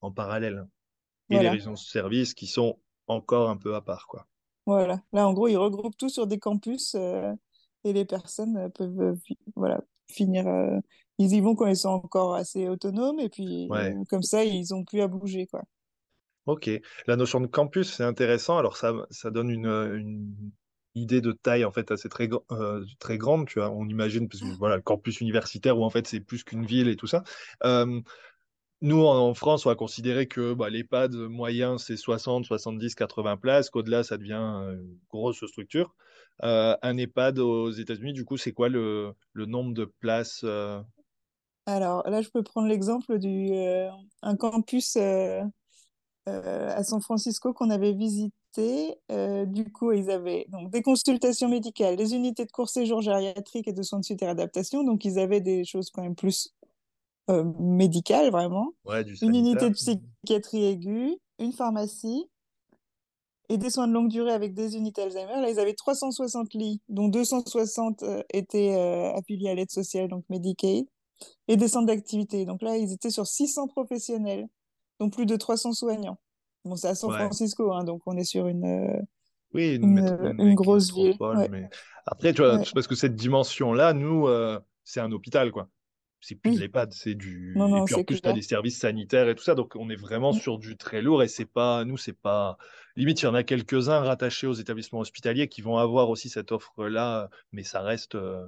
en 0.02 0.12
parallèle 0.12 0.66
et 1.30 1.38
les 1.38 1.48
résidences 1.50 1.88
services 1.90 2.34
qui 2.34 2.46
sont 2.48 2.80
encore 3.08 3.50
un 3.50 3.56
peu 3.58 3.74
à 3.76 3.82
part 3.82 4.06
quoi. 4.08 4.28
voilà. 4.66 5.02
Là, 5.12 5.28
en 5.28 5.32
gros, 5.34 5.48
ils 5.48 5.56
regroupent 5.56 5.96
tout 5.96 6.08
sur 6.08 6.26
des 6.26 6.38
campus 6.38 6.94
euh, 6.94 7.32
et 7.84 7.92
les 7.92 8.04
personnes 8.04 8.56
euh, 8.56 8.68
peuvent, 8.68 9.00
euh, 9.00 9.14
voilà, 9.56 9.80
finir. 10.10 10.46
euh, 10.46 10.78
ils 11.18 11.32
y 11.34 11.40
vont 11.40 11.54
quand 11.54 11.66
ils 11.66 11.76
sont 11.76 11.90
encore 11.90 12.34
assez 12.34 12.68
autonomes 12.68 13.20
et 13.20 13.28
puis 13.28 13.68
Ouais. 13.68 13.98
comme 14.08 14.22
ça, 14.22 14.44
ils 14.44 14.74
ont 14.74 14.84
plus 14.84 15.00
à 15.00 15.06
bouger, 15.08 15.46
quoi. 15.46 15.62
Ok, 16.46 16.70
la 17.06 17.16
notion 17.16 17.40
de 17.40 17.46
campus, 17.46 17.92
c'est 17.92 18.04
intéressant. 18.04 18.58
Alors 18.58 18.76
ça, 18.76 18.92
ça 19.10 19.30
donne 19.30 19.50
une, 19.50 19.66
une 19.66 20.52
idée 20.94 21.20
de 21.20 21.32
taille 21.32 21.64
en 21.64 21.72
fait 21.72 21.90
assez 21.90 22.08
très, 22.08 22.28
euh, 22.52 22.84
très 22.98 23.18
grande. 23.18 23.46
Tu 23.46 23.58
vois, 23.58 23.70
on 23.70 23.86
imagine 23.88 24.28
parce 24.28 24.42
que 24.42 24.58
voilà, 24.58 24.76
le 24.76 24.82
campus 24.82 25.20
universitaire 25.20 25.78
où 25.78 25.84
en 25.84 25.90
fait 25.90 26.06
c'est 26.06 26.20
plus 26.20 26.44
qu'une 26.44 26.66
ville 26.66 26.88
et 26.88 26.96
tout 26.96 27.06
ça. 27.06 27.22
Euh, 27.64 28.00
nous 28.80 29.02
en, 29.06 29.32
France, 29.32 29.64
on 29.64 29.70
va 29.70 29.76
considérer 29.76 30.26
que 30.26 30.52
bah, 30.52 30.68
l'EHPAD 30.68 31.14
moyen 31.14 31.78
c'est 31.78 31.96
60, 31.96 32.44
70, 32.44 32.94
80 32.94 33.36
places. 33.38 33.70
Qu'au-delà, 33.70 34.02
ça 34.04 34.18
devient 34.18 34.34
euh, 34.34 34.74
une 34.74 34.98
grosse 35.08 35.44
structure. 35.46 35.94
Euh, 36.42 36.76
un 36.82 36.96
EHPAD 36.96 37.38
aux 37.38 37.70
États-Unis, 37.70 38.12
du 38.12 38.24
coup, 38.24 38.36
c'est 38.36 38.52
quoi 38.52 38.68
le, 38.68 39.14
le 39.32 39.46
nombre 39.46 39.72
de 39.72 39.84
places 39.84 40.42
euh, 40.44 40.82
Alors 41.66 42.08
là, 42.08 42.20
je 42.20 42.28
peux 42.28 42.42
prendre 42.42 42.68
l'exemple 42.68 43.18
du 43.18 43.52
euh, 43.52 43.88
campus 44.38 44.96
euh, 44.96 45.42
euh, 46.26 46.74
à 46.74 46.82
San 46.84 47.02
Francisco 47.02 47.52
qu'on 47.52 47.68
avait 47.68 47.92
visité. 47.92 48.98
Euh, 49.12 49.44
du 49.44 49.70
coup, 49.70 49.92
ils 49.92 50.10
avaient 50.10 50.46
donc 50.48 50.70
des 50.70 50.80
consultations 50.80 51.50
médicales, 51.50 51.96
des 51.96 52.14
unités 52.14 52.46
de 52.46 52.50
court 52.50 52.70
séjour 52.70 53.02
gériatrique 53.02 53.68
et 53.68 53.74
de 53.74 53.82
soins 53.82 53.98
de 53.98 54.04
suite 54.04 54.22
et 54.22 54.24
réadaptation. 54.24 54.84
Donc, 54.84 55.04
ils 55.04 55.18
avaient 55.18 55.42
des 55.42 55.64
choses 55.64 55.90
quand 55.90 56.02
même 56.02 56.14
plus 56.14 56.54
euh, 57.28 57.44
médicales, 57.58 58.30
vraiment. 58.30 58.72
Ouais, 58.86 59.04
du 59.04 59.16
Une 59.20 59.34
unité 59.34 59.68
de 59.68 59.74
psychiatrie 59.74 60.64
aiguë, 60.64 61.14
une 61.38 61.52
pharmacie, 61.52 62.24
et 63.50 63.58
des 63.58 63.68
soins 63.68 63.86
de 63.86 63.92
longue 63.92 64.08
durée 64.08 64.32
avec 64.32 64.54
des 64.54 64.76
unités 64.76 65.02
Alzheimer. 65.02 65.42
Là, 65.42 65.50
ils 65.50 65.60
avaient 65.60 65.74
360 65.74 66.54
lits, 66.54 66.80
dont 66.88 67.08
260 67.08 68.02
euh, 68.02 68.22
étaient 68.32 69.12
affiliés 69.14 69.50
à 69.50 69.54
l'aide 69.54 69.70
sociale, 69.70 70.08
donc 70.08 70.24
Medicaid, 70.30 70.86
et 71.48 71.58
des 71.58 71.68
centres 71.68 71.86
d'activité. 71.86 72.46
Donc 72.46 72.62
là, 72.62 72.78
ils 72.78 72.92
étaient 72.92 73.10
sur 73.10 73.26
600 73.26 73.68
professionnels, 73.68 74.48
donc 75.04 75.12
plus 75.14 75.26
de 75.26 75.36
300 75.36 75.72
soignants. 75.72 76.18
Bon, 76.64 76.76
c'est 76.76 76.88
à 76.88 76.94
San 76.94 77.10
Ouais. 77.10 77.18
Francisco, 77.18 77.72
hein, 77.72 77.84
donc 77.84 78.02
on 78.06 78.16
est 78.16 78.24
sur 78.24 78.48
une, 78.48 78.64
euh, 78.64 79.02
Oui, 79.52 79.76
une, 79.76 79.98
euh, 79.98 80.54
grosse 80.54 80.92
ville. 80.92 81.16
Ouais, 81.20 81.48
mais 81.48 81.68
après, 82.06 82.32
tu 82.32 82.42
vois, 82.42 82.56
ouais. 82.56 82.64
parce 82.74 82.86
que 82.86 82.94
cette 82.94 83.14
dimension-là, 83.14 83.92
nous, 83.92 84.26
euh, 84.26 84.58
c'est 84.82 85.00
un 85.00 85.12
hôpital, 85.12 85.50
quoi. 85.52 85.68
C'est 86.20 86.36
plus 86.36 86.54
de 86.54 86.60
l'EHPAD, 86.60 86.90
c'est 86.94 87.10
non, 87.10 87.16
du. 87.18 87.52
Et 87.54 87.58
non, 87.58 87.84
puis 87.84 87.94
en 87.96 88.02
plus, 88.02 88.22
tu 88.22 88.28
as 88.28 88.32
des 88.32 88.40
services 88.40 88.78
sanitaires 88.78 89.28
et 89.28 89.34
tout 89.34 89.44
ça, 89.44 89.54
donc 89.54 89.76
on 89.76 89.90
est 89.90 89.96
vraiment 89.96 90.30
Mm. 90.32 90.38
sur 90.38 90.58
du 90.58 90.78
très 90.78 91.02
lourd 91.02 91.22
et 91.22 91.28
c'est 91.28 91.44
pas, 91.44 91.84
nous, 91.84 91.98
c'est 91.98 92.14
pas. 92.18 92.56
Limite, 92.96 93.20
il 93.20 93.24
y 93.26 93.28
en 93.28 93.34
a 93.34 93.42
quelques-uns 93.42 94.00
rattachés 94.00 94.46
aux 94.46 94.54
établissements 94.54 95.00
hospitaliers 95.00 95.48
qui 95.48 95.60
vont 95.60 95.76
avoir 95.76 96.08
aussi 96.08 96.30
cette 96.30 96.50
offre-là, 96.50 97.28
mais 97.52 97.62
ça 97.62 97.82
reste 97.82 98.14
euh, 98.14 98.46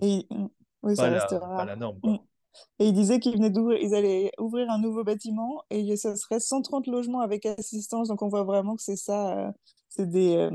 Et, 0.00 0.26
mm, 0.30 0.48
oui, 0.82 0.96
pas 0.96 1.02
ça 1.02 1.10
la, 1.10 1.18
reste 1.20 1.38
pas 1.38 1.64
la 1.64 1.76
norme, 1.76 1.98
Mm. 1.98 2.00
quoi. 2.00 2.24
Et 2.78 2.86
ils 2.88 2.92
disaient 2.94 3.20
qu'ils 3.20 3.34
venaient 3.34 3.50
d'ouvrir, 3.50 3.78
ils 3.80 3.94
allaient 3.94 4.32
ouvrir 4.38 4.70
un 4.70 4.78
nouveau 4.78 5.04
bâtiment 5.04 5.62
et 5.70 5.96
ça 5.96 6.16
serait 6.16 6.40
130 6.40 6.86
logements 6.86 7.20
avec 7.20 7.46
assistance. 7.46 8.08
Donc 8.08 8.22
on 8.22 8.28
voit 8.28 8.44
vraiment 8.44 8.76
que 8.76 8.82
c'est 8.82 8.96
ça, 8.96 9.48
euh, 9.48 9.52
c'est 9.88 10.08
des, 10.08 10.36
euh, 10.36 10.50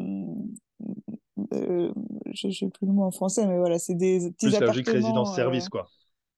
euh, 1.54 1.92
je 2.34 2.48
ne 2.48 2.52
sais 2.54 2.70
plus 2.70 2.86
le 2.88 2.94
mot 2.94 3.04
en 3.04 3.12
français, 3.12 3.46
mais 3.48 3.58
voilà, 3.58 3.80
c'est 3.80 3.96
des 3.96 4.32
petits 4.32 4.48
Plus 4.48 4.56
appartements, 4.56 5.38
euh, 5.38 5.44
résidence-service, 5.48 5.70
quoi. 5.70 5.90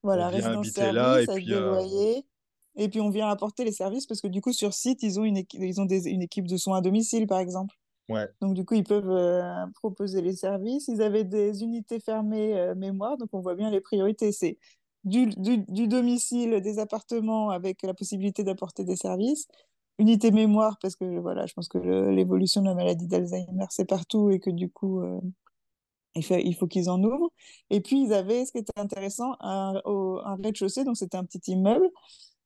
Voilà, 0.04 0.30
résidence-service 0.30 1.30
avec 1.30 1.48
des 1.48 1.56
euh, 1.56 1.62
loyers. 1.62 2.26
Et 2.78 2.90
puis 2.90 3.02
on 3.02 3.10
vient 3.10 3.30
apporter 3.30 3.66
les 3.66 3.72
services 3.74 4.08
parce 4.08 4.22
que 4.22 4.28
du 4.28 4.42
coup 4.42 4.54
sur 4.54 4.74
site 4.74 5.04
ils 5.04 5.20
ont 5.20 5.26
une 5.26 5.38
équipe, 5.38 5.62
ils 5.64 5.82
ont 5.82 5.86
des- 5.86 6.10
une 6.10 6.22
équipe 6.24 6.48
de 6.48 6.58
soins 6.58 6.78
à 6.80 6.82
domicile 6.82 7.28
par 7.28 7.40
exemple. 7.40 7.76
Ouais, 8.10 8.30
Donc, 8.42 8.56
du 8.56 8.66
coup, 8.66 8.76
ils 8.76 8.84
peuvent 8.84 9.72
proposer 9.76 10.22
les 10.22 10.36
services. 10.36 10.88
Ils 10.90 11.02
avaient 11.02 11.24
des 11.24 11.64
unités 11.64 12.00
fermées 12.00 12.74
mémoire, 12.76 13.18
donc 13.18 13.30
on 13.34 13.40
voit 13.42 13.56
bien 13.56 13.72
les 13.72 13.82
priorités. 13.82 14.32
C'est 14.34 14.58
du, 15.04 15.28
du, 15.28 15.88
domicile, 15.88 16.62
des 16.62 16.80
appartements 16.80 17.50
avec 17.50 17.82
la 17.84 17.94
possibilité 17.94 18.44
d'apporter 18.44 18.84
des 18.84 18.96
services. 18.96 19.48
Unité 20.00 20.32
mémoire, 20.32 20.78
parce 20.82 20.96
que 20.96 21.20
voilà, 21.20 21.46
je 21.46 21.54
pense 21.54 21.68
que 21.68 21.78
l'évolution 22.10 22.62
de 22.62 22.68
la 22.68 22.74
maladie 22.74 23.08
d'Alzheimer, 23.08 23.66
c'est 23.70 23.86
partout 23.86 24.32
et 24.32 24.40
que 24.40 24.50
du 24.50 24.70
coup, 24.70 25.02
euh, 25.02 25.20
il 26.16 26.26
faut, 26.26 26.36
il 26.36 26.54
faut 26.56 26.68
qu'ils 26.68 26.90
en 26.90 27.04
ouvrent. 27.04 27.32
Et 27.70 27.82
puis, 27.82 28.02
ils 28.04 28.14
avaient, 28.14 28.46
ce 28.46 28.52
qui 28.52 28.60
était 28.60 28.80
intéressant, 28.80 29.36
un, 29.40 29.82
un 29.86 30.36
rez-de-chaussée, 30.44 30.84
donc 30.84 30.98
c'était 30.98 31.18
un 31.18 31.26
petit 31.26 31.52
immeuble, 31.52 31.90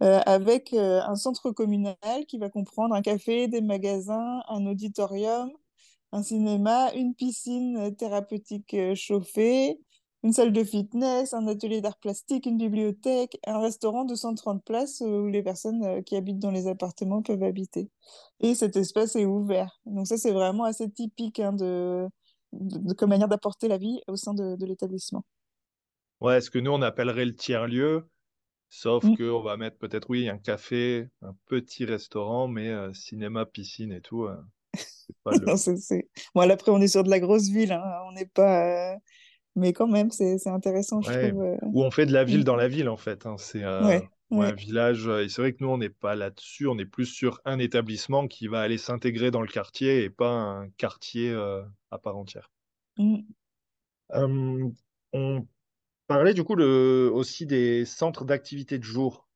euh, 0.04 0.20
avec 0.26 0.74
euh, 0.74 1.02
un 1.04 1.16
centre 1.16 1.52
communal 1.52 1.96
qui 2.28 2.38
va 2.38 2.50
comprendre 2.50 2.96
un 2.96 3.02
café, 3.02 3.48
des 3.48 3.62
magasins, 3.62 4.42
un 4.50 4.66
auditorium, 4.68 5.52
un 6.12 6.24
cinéma, 6.24 6.92
une 6.96 7.16
piscine 7.16 7.96
thérapeutique 7.96 8.76
chauffée, 8.96 9.80
une 10.24 10.34
salle 10.34 10.52
de 10.54 10.64
fitness, 10.64 11.34
un 11.34 11.48
atelier 11.48 11.82
d'art 11.82 11.98
plastique, 11.98 12.46
une 12.46 12.58
bibliothèque, 12.58 13.40
un 13.48 13.60
restaurant 13.60 14.04
de 14.06 14.16
130 14.16 14.64
places 14.66 15.02
euh, 15.02 15.22
où 15.22 15.28
les 15.28 15.44
personnes 15.44 15.84
euh, 15.84 16.02
qui 16.02 16.16
habitent 16.16 16.40
dans 16.40 16.52
les 16.52 16.68
appartements 16.68 17.22
peuvent 17.22 17.44
habiter. 17.44 17.90
Et 18.40 18.56
cet 18.56 18.76
espace 18.78 19.16
est 19.16 19.26
ouvert. 19.26 19.80
Donc 19.86 20.08
ça, 20.08 20.18
c'est 20.18 20.32
vraiment 20.32 20.64
assez 20.66 20.90
typique 20.92 21.40
hein, 21.40 21.54
de, 21.54 22.08
de, 22.54 22.80
de- 22.80 22.94
comme 22.94 23.10
manière 23.10 23.28
d'apporter 23.30 23.68
la 23.68 23.78
vie 23.78 24.02
au 24.08 24.16
sein 24.16 24.34
de, 24.34 24.56
de 24.56 24.66
l'établissement. 24.66 25.24
ouais, 26.20 26.42
ce 26.42 26.50
que 26.52 26.60
nous, 26.60 26.72
on 26.72 26.82
appellerait 26.82 27.26
le 27.26 27.36
tiers-lieu. 27.36 28.08
Sauf 28.70 29.10
Mm. 29.10 29.18
qu'on 29.18 29.42
va 29.44 29.58
mettre 29.58 29.78
peut-être, 29.80 30.10
oui, 30.10 30.30
un 30.30 30.38
café, 30.40 31.10
un 31.24 31.36
petit 31.48 31.86
restaurant, 31.86 32.48
mais 32.50 32.70
euh, 32.70 32.94
cinéma, 32.94 33.46
piscine 33.48 33.94
et 33.94 34.02
tout, 34.02 34.26
euh, 34.26 34.38
pas 35.24 35.36
le. 35.38 35.48
Non, 35.48 35.58
c'est, 35.58 35.78
c'est... 35.78 36.10
Bon, 36.36 36.42
là, 36.48 36.54
après, 36.54 36.72
on 36.72 36.82
est 36.82 36.88
sur 36.88 37.04
de 37.04 37.10
la 37.10 37.20
grosse 37.20 37.48
ville, 37.50 37.72
hein. 37.72 37.84
On 38.08 38.12
n'est 38.14 38.26
pas... 38.26 38.94
euh, 38.94 38.98
Mais 39.58 39.74
quand 39.74 39.88
même, 39.88 40.12
c'est, 40.12 40.48
intéressant, 40.48 41.02
je 41.02 41.10
trouve. 41.12 41.42
euh. 41.44 41.58
où 41.74 41.84
on 41.84 41.92
fait 41.92 42.06
de 42.06 42.14
la 42.14 42.24
ville 42.24 42.44
dans 42.44 42.56
la 42.56 42.68
ville, 42.68 42.90
en 42.90 42.98
fait. 42.98 43.26
hein. 43.26 43.36
C'est 43.38 43.64
euh, 43.64 43.84
Ouais, 43.88 44.08
ouais, 44.32 44.46
un 44.48 44.54
village. 44.54 45.08
euh, 45.08 45.24
Et 45.24 45.30
c'est 45.30 45.42
vrai 45.42 45.54
que 45.54 45.58
nous, 45.62 45.70
on 45.70 45.78
n'est 45.78 45.90
pas 45.90 46.16
là-dessus. 46.16 46.68
On 46.68 46.78
est 46.78 46.86
plus 46.86 47.06
sur 47.06 47.42
un 47.46 47.60
établissement 47.60 48.28
qui 48.28 48.48
va 48.48 48.62
aller 48.62 48.78
s'intégrer 48.78 49.32
dans 49.32 49.42
le 49.42 49.48
quartier 49.48 50.04
et 50.04 50.10
pas 50.10 50.30
un 50.32 50.70
quartier 50.78 51.32
euh, 51.32 51.64
à 51.92 51.98
part 51.98 52.18
entière. 52.18 52.52
Mm. 52.98 53.28
Euh, 54.14 54.70
on 55.14 55.48
parlait 56.08 56.34
du 56.36 56.44
coup 56.46 56.56
le- 56.56 57.12
aussi 57.14 57.46
des 57.48 57.86
centres 57.86 58.26
d'activité 58.26 58.80
de 58.80 58.84
jour. 58.86 59.27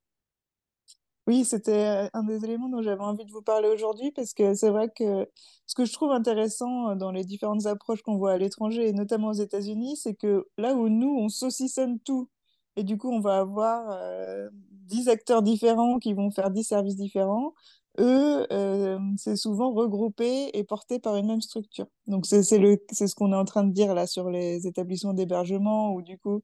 Oui, 1.27 1.45
c'était 1.45 2.05
euh, 2.05 2.09
un 2.13 2.23
des 2.23 2.43
éléments 2.43 2.67
dont 2.69 2.81
j'avais 2.81 3.01
envie 3.03 3.25
de 3.25 3.31
vous 3.31 3.43
parler 3.43 3.67
aujourd'hui 3.69 4.11
parce 4.11 4.33
que 4.33 4.55
c'est 4.55 4.69
vrai 4.71 4.89
que 4.89 5.27
ce 5.67 5.75
que 5.75 5.85
je 5.85 5.93
trouve 5.93 6.11
intéressant 6.11 6.89
euh, 6.89 6.95
dans 6.95 7.11
les 7.11 7.23
différentes 7.23 7.67
approches 7.67 8.01
qu'on 8.01 8.17
voit 8.17 8.31
à 8.33 8.37
l'étranger 8.37 8.87
et 8.89 8.93
notamment 8.93 9.29
aux 9.29 9.33
États-Unis, 9.33 9.97
c'est 9.97 10.15
que 10.15 10.47
là 10.57 10.73
où 10.73 10.89
nous, 10.89 11.15
on 11.19 11.29
saucissonne 11.29 11.99
tout 11.99 12.27
et 12.75 12.83
du 12.83 12.97
coup, 12.97 13.11
on 13.11 13.19
va 13.19 13.37
avoir 13.39 13.87
euh, 13.91 14.49
10 14.87 15.09
acteurs 15.09 15.43
différents 15.43 15.99
qui 15.99 16.13
vont 16.13 16.31
faire 16.31 16.49
10 16.49 16.63
services 16.63 16.95
différents, 16.95 17.53
eux, 17.99 18.47
euh, 18.51 18.97
c'est 19.17 19.35
souvent 19.35 19.71
regroupé 19.73 20.49
et 20.57 20.63
porté 20.63 20.97
par 20.99 21.17
une 21.17 21.27
même 21.27 21.41
structure. 21.41 21.87
Donc, 22.07 22.25
c'est 22.25 22.41
ce 22.43 23.15
qu'on 23.15 23.33
est 23.33 23.35
en 23.35 23.45
train 23.45 23.63
de 23.63 23.73
dire 23.73 23.93
là 23.93 24.07
sur 24.07 24.29
les 24.29 24.65
établissements 24.67 25.13
d'hébergement 25.13 25.93
où 25.93 26.01
du 26.01 26.17
coup, 26.17 26.41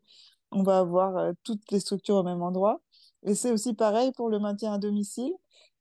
on 0.52 0.64
va 0.64 0.80
avoir 0.80 1.34
toutes 1.44 1.72
les 1.72 1.80
structures 1.80 2.16
au 2.18 2.24
même 2.24 2.42
endroit. 2.42 2.82
Et 3.26 3.36
c'est 3.36 3.52
aussi 3.52 3.74
pareil 3.74 4.12
pour 4.14 4.30
le 4.30 4.40
maintien 4.40 4.74
à 4.74 4.78
domicile. 4.78 5.34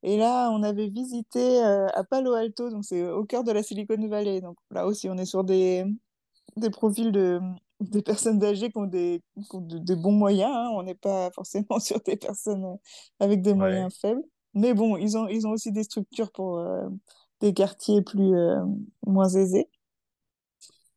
Et 0.03 0.17
là, 0.17 0.51
on 0.51 0.63
avait 0.63 0.89
visité 0.89 1.65
euh, 1.65 1.87
à 1.95 2.05
Palo 2.05 2.33
Alto, 2.35 2.71
donc 2.71 2.85
c'est 2.85 3.09
au 3.11 3.25
cœur 3.25 3.45
de 3.45 3.53
la 3.53 3.63
Silicon 3.63 4.09
Valley. 4.09 4.41
Donc 4.41 4.57
là 4.71 4.87
aussi, 4.87 5.09
on 5.11 5.17
est 5.17 5.25
sur 5.27 5.45
des, 5.45 5.85
des 6.57 6.71
profils 6.71 7.13
de, 7.13 7.41
des 7.81 8.03
personnes 8.03 8.43
âgées 8.45 8.71
qui 8.71 8.79
ont 8.79 8.87
des, 8.87 9.23
qui 9.51 9.57
ont 9.57 9.61
de- 9.61 9.79
des 9.79 9.97
bons 9.97 10.13
moyens. 10.13 10.53
hein. 10.55 10.71
On 10.75 10.83
n'est 10.83 10.95
pas 10.95 11.31
forcément 11.33 11.79
sur 11.81 12.01
des 12.03 12.17
personnes 12.17 12.79
avec 13.21 13.43
des 13.43 13.55
Ouais. 13.59 13.87
moyens 13.87 13.97
faibles. 14.01 14.23
Mais 14.55 14.75
bon, 14.75 14.97
ils 14.97 15.17
ont, 15.19 15.29
ils 15.29 15.47
ont 15.47 15.51
aussi 15.53 15.73
des 15.73 15.85
structures 15.85 16.33
pour 16.33 16.59
euh, 16.59 16.89
des 17.41 17.53
quartiers 17.55 18.03
plus, 18.03 18.35
euh, 18.37 18.65
moins 19.07 19.29
aisés. 19.29 19.69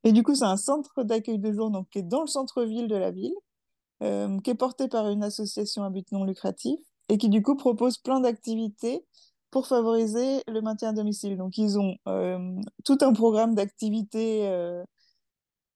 Et 0.03 0.11
du 0.11 0.23
coup, 0.23 0.35
c'est 0.35 0.43
un 0.45 0.57
centre 0.57 1.03
d'accueil 1.03 1.39
de 1.39 1.51
jour 1.53 1.71
donc, 1.71 1.89
qui 1.89 1.99
est 1.99 2.03
dans 2.03 2.21
le 2.21 2.27
centre-ville 2.27 2.87
de 2.87 2.95
la 2.95 3.11
ville 3.11 3.33
euh, 4.01 4.39
qui 4.39 4.51
est 4.51 4.55
porté 4.55 4.87
par 4.87 5.09
une 5.09 5.23
association 5.23 5.83
à 5.83 5.89
but 5.89 6.11
non 6.11 6.23
lucratif 6.23 6.79
et 7.09 7.17
qui 7.17 7.29
du 7.29 7.41
coup 7.41 7.55
propose 7.55 7.97
plein 7.97 8.21
d'activités 8.21 9.05
pour 9.51 9.67
favoriser 9.67 10.41
le 10.47 10.61
maintien 10.61 10.89
à 10.89 10.93
domicile. 10.93 11.37
Donc 11.37 11.57
ils 11.57 11.77
ont 11.79 11.95
euh, 12.07 12.55
tout 12.85 12.97
un 13.01 13.13
programme 13.13 13.55
d'activités 13.55 14.47
euh, 14.47 14.83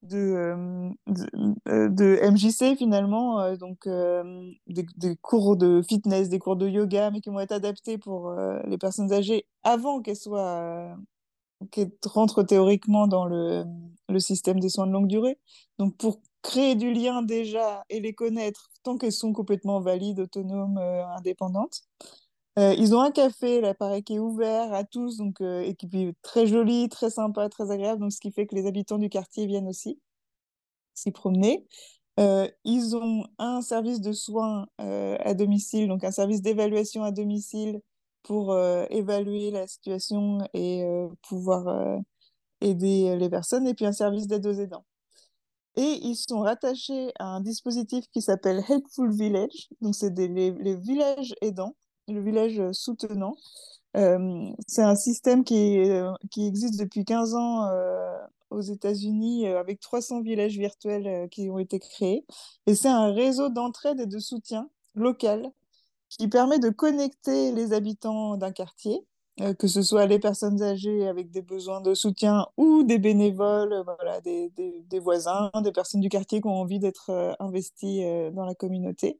de, 0.03 0.55
de, 1.07 2.19
MJC 2.29 2.77
finalement, 2.77 3.55
donc 3.55 3.87
des, 4.67 5.15
cours 5.21 5.55
de 5.55 5.81
fitness, 5.81 6.29
des 6.29 6.39
cours 6.39 6.57
de 6.57 6.67
yoga, 6.67 7.09
mais 7.11 7.21
qui 7.21 7.29
vont 7.29 7.39
être 7.39 7.53
adaptés 7.53 7.97
pour 7.97 8.33
les 8.65 8.77
personnes 8.77 9.13
âgées 9.13 9.45
avant 9.63 10.01
qu'elles 10.01 10.17
soient 10.17 10.97
qui 11.71 11.87
rentrent 12.05 12.43
théoriquement 12.43 13.07
dans 13.07 13.25
le, 13.25 13.63
le 14.09 14.19
système 14.19 14.59
des 14.59 14.69
soins 14.69 14.87
de 14.87 14.91
longue 14.91 15.07
durée. 15.07 15.37
Donc, 15.79 15.95
pour 15.97 16.19
créer 16.43 16.75
du 16.75 16.93
lien 16.93 17.23
déjà 17.23 17.83
et 17.89 17.99
les 17.99 18.13
connaître 18.13 18.69
tant 18.83 18.97
qu'elles 18.97 19.11
sont 19.13 19.33
complètement 19.33 19.81
valides, 19.81 20.19
autonomes, 20.19 20.77
euh, 20.77 21.05
indépendantes. 21.17 21.81
Euh, 22.59 22.75
ils 22.77 22.93
ont 22.95 23.01
un 23.01 23.11
café, 23.11 23.61
là, 23.61 23.73
pareil, 23.73 24.03
qui 24.03 24.15
est 24.15 24.19
ouvert 24.19 24.71
à 24.73 24.83
tous, 24.83 25.17
donc, 25.17 25.41
euh, 25.41 25.61
et 25.61 25.73
qui 25.75 25.87
est 25.93 26.13
très 26.21 26.45
joli, 26.45 26.87
très 26.89 27.09
sympa, 27.09 27.49
très 27.49 27.71
agréable, 27.71 28.01
donc 28.01 28.11
ce 28.11 28.19
qui 28.19 28.31
fait 28.31 28.45
que 28.45 28.55
les 28.55 28.67
habitants 28.67 28.99
du 28.99 29.09
quartier 29.09 29.47
viennent 29.47 29.67
aussi 29.67 29.99
s'y 30.93 31.11
promener. 31.11 31.65
Euh, 32.19 32.47
ils 32.63 32.95
ont 32.95 33.25
un 33.39 33.61
service 33.61 34.01
de 34.01 34.13
soins 34.13 34.67
à 34.77 35.33
domicile, 35.33 35.87
donc 35.87 36.03
un 36.03 36.11
service 36.11 36.41
d'évaluation 36.41 37.03
à 37.03 37.11
domicile 37.11 37.81
pour 38.23 38.55
évaluer 38.91 39.51
la 39.51 39.67
situation 39.67 40.39
et 40.53 40.83
pouvoir 41.27 41.99
aider 42.61 43.15
les 43.17 43.29
personnes, 43.29 43.67
et 43.67 43.73
puis 43.73 43.85
un 43.85 43.93
service 43.93 44.27
d'aide 44.27 44.45
aux 44.45 44.53
aidants. 44.53 44.85
Et 45.75 45.99
ils 46.03 46.15
sont 46.15 46.39
rattachés 46.39 47.11
à 47.19 47.25
un 47.25 47.41
dispositif 47.41 48.05
qui 48.11 48.21
s'appelle 48.21 48.63
Helpful 48.69 49.11
Village, 49.11 49.69
donc 49.81 49.95
c'est 49.95 50.17
les, 50.17 50.51
les 50.51 50.75
villages 50.75 51.33
aidants, 51.41 51.75
le 52.07 52.21
village 52.21 52.61
soutenant. 52.71 53.35
Euh, 53.95 54.51
c'est 54.67 54.83
un 54.83 54.95
système 54.95 55.43
qui, 55.43 55.77
est, 55.77 56.01
qui 56.31 56.47
existe 56.47 56.79
depuis 56.79 57.05
15 57.05 57.35
ans 57.35 57.65
euh, 57.67 58.17
aux 58.53 58.61
États-Unis 58.61 59.47
euh, 59.47 59.59
avec 59.59 59.79
300 59.79 60.21
villages 60.21 60.57
virtuels 60.57 61.07
euh, 61.07 61.27
qui 61.27 61.49
ont 61.49 61.59
été 61.59 61.79
créés. 61.79 62.25
Et 62.67 62.75
c'est 62.75 62.89
un 62.89 63.11
réseau 63.11 63.49
d'entraide 63.49 63.99
et 63.99 64.05
de 64.05 64.19
soutien 64.19 64.69
local 64.95 65.51
qui 66.09 66.27
permet 66.27 66.59
de 66.59 66.69
connecter 66.69 67.51
les 67.51 67.73
habitants 67.73 68.37
d'un 68.37 68.51
quartier, 68.51 69.05
euh, 69.41 69.53
que 69.53 69.67
ce 69.67 69.81
soit 69.81 70.05
les 70.05 70.19
personnes 70.19 70.61
âgées 70.61 71.07
avec 71.07 71.31
des 71.31 71.41
besoins 71.41 71.81
de 71.81 71.93
soutien 71.95 72.47
ou 72.57 72.83
des 72.83 72.99
bénévoles, 72.99 73.73
euh, 73.73 73.83
voilà, 73.83 74.21
des, 74.21 74.49
des, 74.49 74.99
voisins, 74.99 75.51
des 75.63 75.71
personnes 75.71 76.01
du 76.01 76.09
quartier 76.09 76.41
qui 76.41 76.47
ont 76.47 76.61
envie 76.61 76.79
d'être 76.79 77.09
euh, 77.09 77.33
investis 77.39 78.01
euh, 78.03 78.31
dans 78.31 78.45
la 78.45 78.55
communauté. 78.55 79.19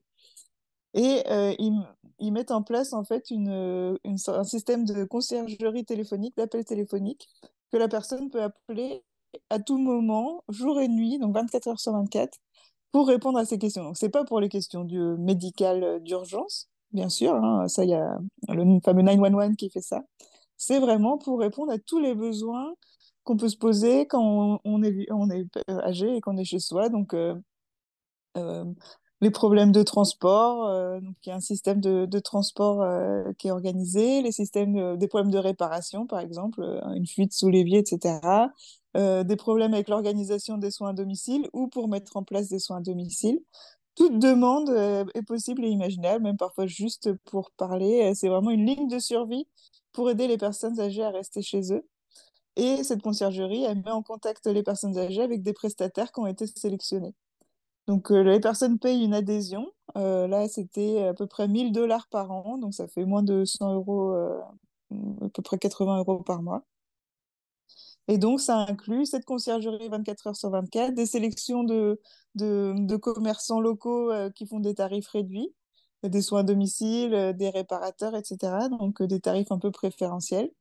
Et 0.96 1.24
ils, 1.58 1.88
ils 2.20 2.32
mettent 2.32 2.52
en 2.52 2.62
place 2.62 2.94
en 2.94 3.04
fait 3.04 3.32
une, 3.32 3.98
une 4.04 4.18
un 4.28 4.44
système 4.44 4.86
de 4.86 5.06
conciergerie 5.06 5.86
téléphonique, 5.86 6.38
d'appel 6.38 6.64
téléphonique, 6.66 7.28
que 7.72 7.78
la 7.78 7.88
personne 7.88 8.30
peut 8.30 8.44
appeler 8.44 9.04
à 9.50 9.60
tout 9.60 9.78
moment, 9.78 10.44
jour 10.50 10.80
et 10.80 10.88
nuit, 10.88 11.18
donc 11.20 11.34
24 11.34 11.68
heures 11.68 11.80
sur 11.80 11.94
24, 11.94 12.38
pour 12.92 13.08
répondre 13.08 13.40
à 13.40 13.46
ces 13.46 13.58
questions. 13.58 13.84
Donc, 13.84 13.98
c'est 13.98 14.10
pas 14.10 14.24
pour 14.24 14.40
les 14.40 14.50
questions 14.50 14.84
du, 14.84 15.00
médicales 15.00 15.84
euh, 15.84 16.00
d'urgence, 16.00 16.70
bien 16.94 17.10
sûr, 17.10 17.34
hein, 17.36 17.68
ça, 17.68 17.86
y 17.86 17.94
a 17.94 18.18
le 18.50 18.80
fameux 18.84 19.02
911 19.02 19.56
qui 19.58 19.70
fait 19.70 19.82
ça. 19.82 20.04
C'est 20.58 20.80
vraiment 20.80 21.18
pour 21.18 21.40
répondre 21.40 21.72
à 21.72 21.80
tous 21.80 22.00
les 22.00 22.16
besoins 22.16 22.74
qu'on 23.24 23.38
peut 23.38 23.50
se 23.50 23.58
poser 23.58 24.06
quand 24.08 24.60
on, 24.64 24.84
est, 24.84 25.08
on 25.12 25.30
est 25.30 25.46
euh, 25.70 25.80
âgé 25.82 26.16
et 26.16 26.22
qu'on 26.22 26.38
est 26.38 26.46
chez 26.46 26.60
soi. 26.60 26.90
Donc, 26.90 27.14
euh, 27.14 27.36
euh, 28.38 28.66
les 29.22 29.32
problèmes 29.32 29.72
de 29.72 29.84
transport, 29.84 30.68
donc 31.00 31.16
il 31.26 31.30
y 31.30 31.32
a 31.32 31.36
un 31.36 31.40
système 31.40 31.80
de, 31.80 32.06
de 32.06 32.20
transport 32.20 32.86
qui 33.38 33.48
est 33.48 33.52
organisé, 33.52 34.22
les 34.22 34.34
systèmes, 34.34 34.98
des 34.98 35.08
problèmes 35.08 35.32
de 35.32 35.38
réparation, 35.38 36.06
par 36.06 36.20
exemple, 36.20 36.62
une 36.94 37.08
fuite 37.08 37.32
sous 37.32 37.48
l'évier, 37.48 37.80
etc. 37.80 38.20
Des 38.96 39.36
problèmes 39.38 39.74
avec 39.74 39.88
l'organisation 39.88 40.58
des 40.58 40.72
soins 40.72 40.90
à 40.90 40.94
domicile 40.94 41.48
ou 41.54 41.70
pour 41.70 41.88
mettre 41.88 42.18
en 42.18 42.24
place 42.24 42.50
des 42.50 42.60
soins 42.60 42.80
à 42.80 42.82
domicile. 42.82 43.40
Toute 43.96 44.18
demande 44.20 44.70
euh, 44.70 45.06
est 45.14 45.22
possible 45.24 45.64
et 45.66 45.70
imaginable, 45.70 46.24
même 46.24 46.38
parfois 46.38 46.66
juste 46.66 47.14
pour 47.26 47.52
parler. 47.52 48.12
Euh, 48.12 48.14
C'est 48.16 48.30
vraiment 48.30 48.50
une 48.52 48.66
ligne 48.66 48.88
de 48.88 49.00
survie 49.00 49.48
pour 49.92 50.10
aider 50.10 50.28
les 50.28 50.38
personnes 50.38 50.80
âgées 50.80 51.04
à 51.04 51.12
rester 51.12 51.42
chez 51.42 51.74
eux. 51.74 51.86
Et 52.56 52.84
cette 52.84 53.02
conciergerie, 53.04 53.64
elle 53.64 53.84
met 53.84 53.92
en 53.92 54.04
contact 54.04 54.48
les 54.48 54.64
personnes 54.64 54.98
âgées 54.98 55.22
avec 55.24 55.44
des 55.44 55.54
prestataires 55.54 56.12
qui 56.12 56.20
ont 56.22 56.28
été 56.28 56.48
sélectionnés. 56.48 57.16
Donc, 57.88 58.12
euh, 58.12 58.24
les 58.24 58.40
personnes 58.40 58.80
payent 58.80 59.04
une 59.06 59.14
adhésion. 59.16 59.68
Là, 59.96 60.48
c'était 60.50 61.04
à 61.04 61.14
peu 61.14 61.28
près 61.28 61.48
1000 61.48 61.72
dollars 61.72 62.08
par 62.10 62.32
an, 62.32 62.58
donc 62.58 62.74
ça 62.74 62.88
fait 62.88 63.06
moins 63.06 63.24
de 63.24 63.46
100 63.46 63.74
euros, 63.76 64.14
à 64.14 65.30
peu 65.34 65.42
près 65.44 65.60
80 65.60 66.00
euros 66.00 66.24
par 66.24 66.42
mois. 66.42 66.64
Et 68.08 68.18
donc, 68.18 68.42
ça 68.42 68.58
inclut 68.58 69.06
cette 69.06 69.26
conciergerie 69.26 69.88
24 69.90 70.28
heures 70.28 70.36
sur 70.36 70.50
24, 70.50 70.94
des 70.94 71.06
sélections 71.06 71.64
de, 71.64 72.00
de, 72.36 72.96
commerçants 72.98 73.62
locaux 73.62 74.12
euh, 74.12 74.30
qui 74.30 74.46
font 74.46 74.60
des 74.60 74.76
tarifs 74.76 75.08
réduits, 75.08 75.54
des 76.04 76.22
soins 76.22 76.42
à 76.42 76.44
domicile, 76.44 77.14
euh, 77.14 77.34
des 77.34 77.50
réparateurs, 77.50 78.16
etc. 78.16 78.68
Donc, 78.70 79.02
euh, 79.02 79.08
des 79.08 79.22
tarifs 79.22 79.52
un 79.52 79.60
peu 79.60 79.72
préférentiels. 79.72 80.52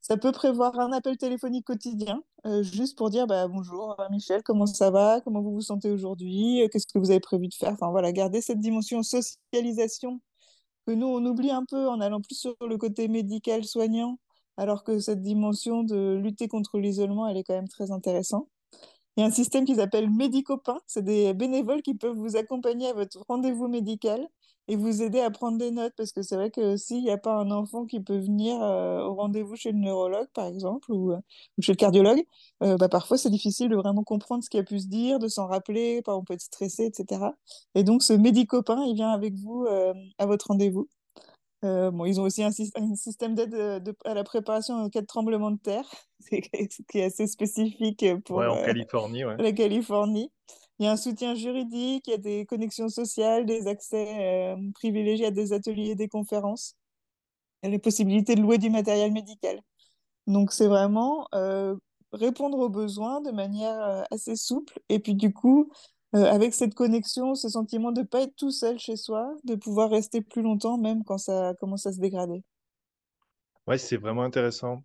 Ça 0.00 0.16
peut 0.16 0.32
prévoir 0.32 0.78
un 0.80 0.92
appel 0.92 1.16
téléphonique 1.18 1.66
quotidien, 1.66 2.22
juste 2.62 2.96
pour 2.96 3.10
dire 3.10 3.26
bah, 3.26 3.46
bonjour 3.48 3.96
Michel, 4.10 4.42
comment 4.42 4.64
ça 4.64 4.90
va, 4.90 5.20
comment 5.20 5.42
vous 5.42 5.52
vous 5.52 5.60
sentez 5.60 5.90
aujourd'hui, 5.90 6.66
qu'est-ce 6.72 6.86
que 6.86 6.98
vous 6.98 7.10
avez 7.10 7.20
prévu 7.20 7.48
de 7.48 7.54
faire? 7.54 7.72
Enfin 7.72 7.90
voilà, 7.90 8.12
garder 8.12 8.40
cette 8.40 8.60
dimension 8.60 9.02
socialisation 9.02 10.20
que 10.86 10.92
nous, 10.92 11.06
on 11.06 11.24
oublie 11.26 11.50
un 11.50 11.64
peu 11.66 11.88
en 11.88 12.00
allant 12.00 12.22
plus 12.22 12.36
sur 12.36 12.56
le 12.66 12.78
côté 12.78 13.08
médical 13.08 13.64
soignant, 13.64 14.18
alors 14.58 14.84
que 14.84 14.98
cette 14.98 15.22
dimension 15.22 15.84
de 15.84 16.16
lutter 16.16 16.48
contre 16.48 16.78
l'isolement, 16.78 17.26
elle 17.28 17.38
est 17.38 17.44
quand 17.44 17.54
même 17.54 17.68
très 17.68 17.92
intéressante. 17.92 18.48
Il 19.16 19.22
y 19.22 19.24
a 19.24 19.26
un 19.26 19.30
système 19.30 19.64
qu'ils 19.64 19.80
appellent 19.80 20.10
Médicopain. 20.10 20.80
C'est 20.86 21.04
des 21.04 21.32
bénévoles 21.34 21.82
qui 21.82 21.94
peuvent 21.94 22.16
vous 22.16 22.36
accompagner 22.36 22.88
à 22.88 22.92
votre 22.92 23.24
rendez-vous 23.28 23.68
médical 23.68 24.28
et 24.68 24.76
vous 24.76 25.02
aider 25.02 25.20
à 25.20 25.30
prendre 25.30 25.58
des 25.58 25.70
notes. 25.70 25.94
Parce 25.96 26.12
que 26.12 26.22
c'est 26.22 26.36
vrai 26.36 26.50
que 26.50 26.76
s'il 26.76 27.02
n'y 27.02 27.10
a 27.10 27.18
pas 27.18 27.34
un 27.34 27.50
enfant 27.50 27.86
qui 27.86 28.00
peut 28.00 28.18
venir 28.18 28.60
euh, 28.62 29.00
au 29.02 29.14
rendez-vous 29.14 29.56
chez 29.56 29.72
le 29.72 29.78
neurologue, 29.78 30.28
par 30.34 30.46
exemple, 30.46 30.92
ou, 30.92 31.12
euh, 31.12 31.18
chez 31.60 31.72
le 31.72 31.76
cardiologue, 31.76 32.22
euh, 32.62 32.76
bah, 32.76 32.88
parfois 32.88 33.16
c'est 33.18 33.30
difficile 33.30 33.68
de 33.70 33.76
vraiment 33.76 34.04
comprendre 34.04 34.44
ce 34.44 34.50
qui 34.50 34.58
a 34.58 34.64
pu 34.64 34.78
se 34.80 34.86
dire, 34.88 35.18
de 35.18 35.28
s'en 35.28 35.46
rappeler, 35.46 36.02
on 36.06 36.22
peut 36.24 36.34
être 36.34 36.42
stressé, 36.42 36.84
etc. 36.86 37.32
Et 37.74 37.84
donc 37.84 38.02
ce 38.02 38.12
Médicopain, 38.12 38.84
il 38.84 38.94
vient 38.94 39.10
avec 39.10 39.34
vous 39.34 39.66
à 40.18 40.26
votre 40.26 40.48
rendez-vous. 40.48 40.88
Euh, 41.64 41.90
bon, 41.90 42.04
ils 42.04 42.20
ont 42.20 42.24
aussi 42.24 42.42
un, 42.44 42.50
syst- 42.50 42.72
un 42.80 42.94
système 42.94 43.34
d'aide 43.34 43.54
euh, 43.54 43.80
à 44.04 44.14
la 44.14 44.22
préparation 44.24 44.74
en 44.76 44.88
cas 44.90 45.00
de 45.00 45.06
tremblement 45.06 45.50
de 45.50 45.58
terre, 45.58 45.88
qui 46.30 46.98
est 46.98 47.04
assez 47.04 47.26
spécifique 47.26 48.02
Ouais, 48.02 48.16
pour 48.24 48.38
en 48.46 48.56
euh, 48.56 48.62
Californie, 48.64 49.24
ouais. 49.24 49.38
la 49.38 49.52
Californie. 49.52 50.30
Il 50.78 50.84
y 50.86 50.88
a 50.88 50.92
un 50.92 50.96
soutien 50.96 51.34
juridique, 51.34 52.06
il 52.06 52.10
y 52.12 52.14
a 52.14 52.18
des 52.18 52.46
connexions 52.46 52.88
sociales, 52.88 53.46
des 53.46 53.66
accès 53.66 54.54
euh, 54.54 54.56
privilégiés 54.74 55.26
à 55.26 55.30
des 55.32 55.52
ateliers 55.52 55.90
et 55.90 55.94
des 55.96 56.08
conférences, 56.08 56.76
et 57.62 57.68
les 57.70 57.78
possibilités 57.78 58.34
de 58.34 58.40
louer 58.42 58.58
du 58.58 58.70
matériel 58.70 59.12
médical. 59.12 59.60
Donc, 60.26 60.52
c'est 60.52 60.68
vraiment 60.68 61.28
euh, 61.34 61.76
répondre 62.12 62.58
aux 62.58 62.68
besoins 62.68 63.20
de 63.22 63.30
manière 63.32 64.06
assez 64.10 64.36
souple. 64.36 64.80
Et 64.88 64.98
puis, 65.00 65.14
du 65.14 65.32
coup, 65.32 65.70
euh, 66.14 66.24
avec 66.24 66.54
cette 66.54 66.74
connexion, 66.74 67.34
ce 67.34 67.48
sentiment 67.48 67.92
de 67.92 68.00
ne 68.00 68.06
pas 68.06 68.22
être 68.22 68.34
tout 68.36 68.50
seul 68.50 68.78
chez 68.78 68.96
soi, 68.96 69.34
de 69.44 69.54
pouvoir 69.54 69.90
rester 69.90 70.20
plus 70.22 70.42
longtemps, 70.42 70.78
même 70.78 71.04
quand 71.04 71.18
ça 71.18 71.54
commence 71.60 71.86
à 71.86 71.92
se 71.92 72.00
dégrader. 72.00 72.42
Ouais, 73.66 73.78
c'est 73.78 73.96
vraiment 73.96 74.22
intéressant. 74.22 74.84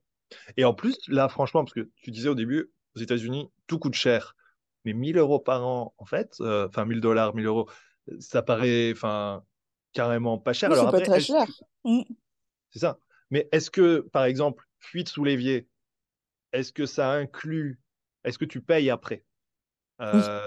Et 0.58 0.66
en 0.66 0.74
plus, 0.74 0.98
là, 1.08 1.30
franchement, 1.30 1.64
parce 1.64 1.74
que 1.74 1.90
tu 1.98 2.12
disais 2.12 2.30
au 2.30 2.36
début, 2.36 2.72
aux 2.96 3.00
États-Unis, 3.00 3.50
tout 3.68 3.80
coûte 3.80 3.94
cher. 3.94 4.36
Mais 4.86 4.94
1000 4.94 5.18
euros 5.18 5.40
par 5.40 5.66
an, 5.66 5.94
en 5.98 6.06
fait, 6.06 6.36
euh, 6.42 6.68
enfin 6.68 6.86
1000 6.86 7.00
dollars, 7.02 7.36
1000 7.36 7.46
euros, 7.46 7.70
ça 8.20 8.42
paraît 8.42 8.92
enfin 8.94 9.44
carrément 9.94 10.38
pas 10.38 10.54
cher. 10.54 10.70
Oui, 10.70 10.74
Alors 10.74 10.88
c'est 10.88 10.92
pas 10.92 10.98
après, 10.98 11.20
très 11.20 11.22
cher. 11.22 11.46
que, 11.48 11.52
Mm. 11.86 12.02
c'est 12.72 12.80
ça. 12.80 13.00
Mais 13.30 13.48
est-ce 13.52 13.72
que, 13.72 14.00
par 14.12 14.26
exemple, 14.26 14.66
fuite 14.80 15.08
sous 15.10 15.24
l'évier, 15.24 15.68
est-ce 16.52 16.74
que 16.74 16.86
ça 16.86 17.12
inclut, 17.12 17.80
est-ce 18.24 18.38
que 18.38 18.46
tu 18.46 18.62
payes 18.62 18.90
après? 18.90 19.24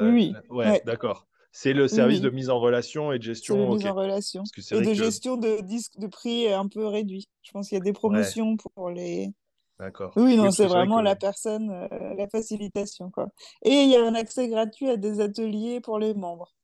Oui, 0.01 0.35
Euh, 0.35 0.40
ouais, 0.51 0.73
Ouais, 0.73 0.83
d'accord. 0.85 1.27
C'est 1.53 1.73
le 1.73 1.88
oui, 1.90 1.90
service 1.90 2.21
de 2.21 2.31
mise 2.31 2.51
en 2.51 2.61
relation 2.61 3.12
et 3.12 3.19
de 3.19 3.23
gestion, 3.25 3.71
mise 3.71 3.85
ok. 3.85 3.87
en 3.87 3.95
relation. 3.95 4.42
Parce 4.42 4.53
que 4.53 4.62
c'est 4.62 4.75
Et 4.75 4.77
vrai 4.77 4.83
de 4.83 4.92
que, 4.95 4.95
gestion 4.95 5.37
de 5.37 5.61
disques 5.62 5.99
de 5.99 6.07
prix 6.07 6.49
un 6.53 6.69
peu 6.69 6.87
réduit. 6.87 7.29
Je 7.42 7.51
pense 7.53 7.69
qu'il 7.69 7.79
y 7.79 7.81
a 7.81 7.85
des 7.85 7.92
ouais, 8.03 8.33
promotions 8.33 8.57
pour 8.57 8.90
les, 8.90 9.33
d'accord. 9.79 10.16
Oui, 10.16 10.37
non, 10.37 10.51
c'est 10.51 10.66
c'est 10.66 10.69
vrai 10.69 10.69
vraiment 10.69 11.01
que, 11.01 11.01
la 11.03 11.16
personne, 11.16 11.71
euh, 11.71 12.14
la 12.14 12.29
facilitation, 12.29 13.11
quoi. 13.11 13.29
Et 13.62 13.83
il 13.85 13.90
y 13.90 13.97
a 13.97 14.05
un 14.07 14.14
accès 14.14 14.49
gratuit 14.49 14.88
à 14.90 14.97
des 14.97 15.21
ateliers 15.21 15.81
pour 15.81 15.99
les 15.99 16.14
membres. 16.14 16.55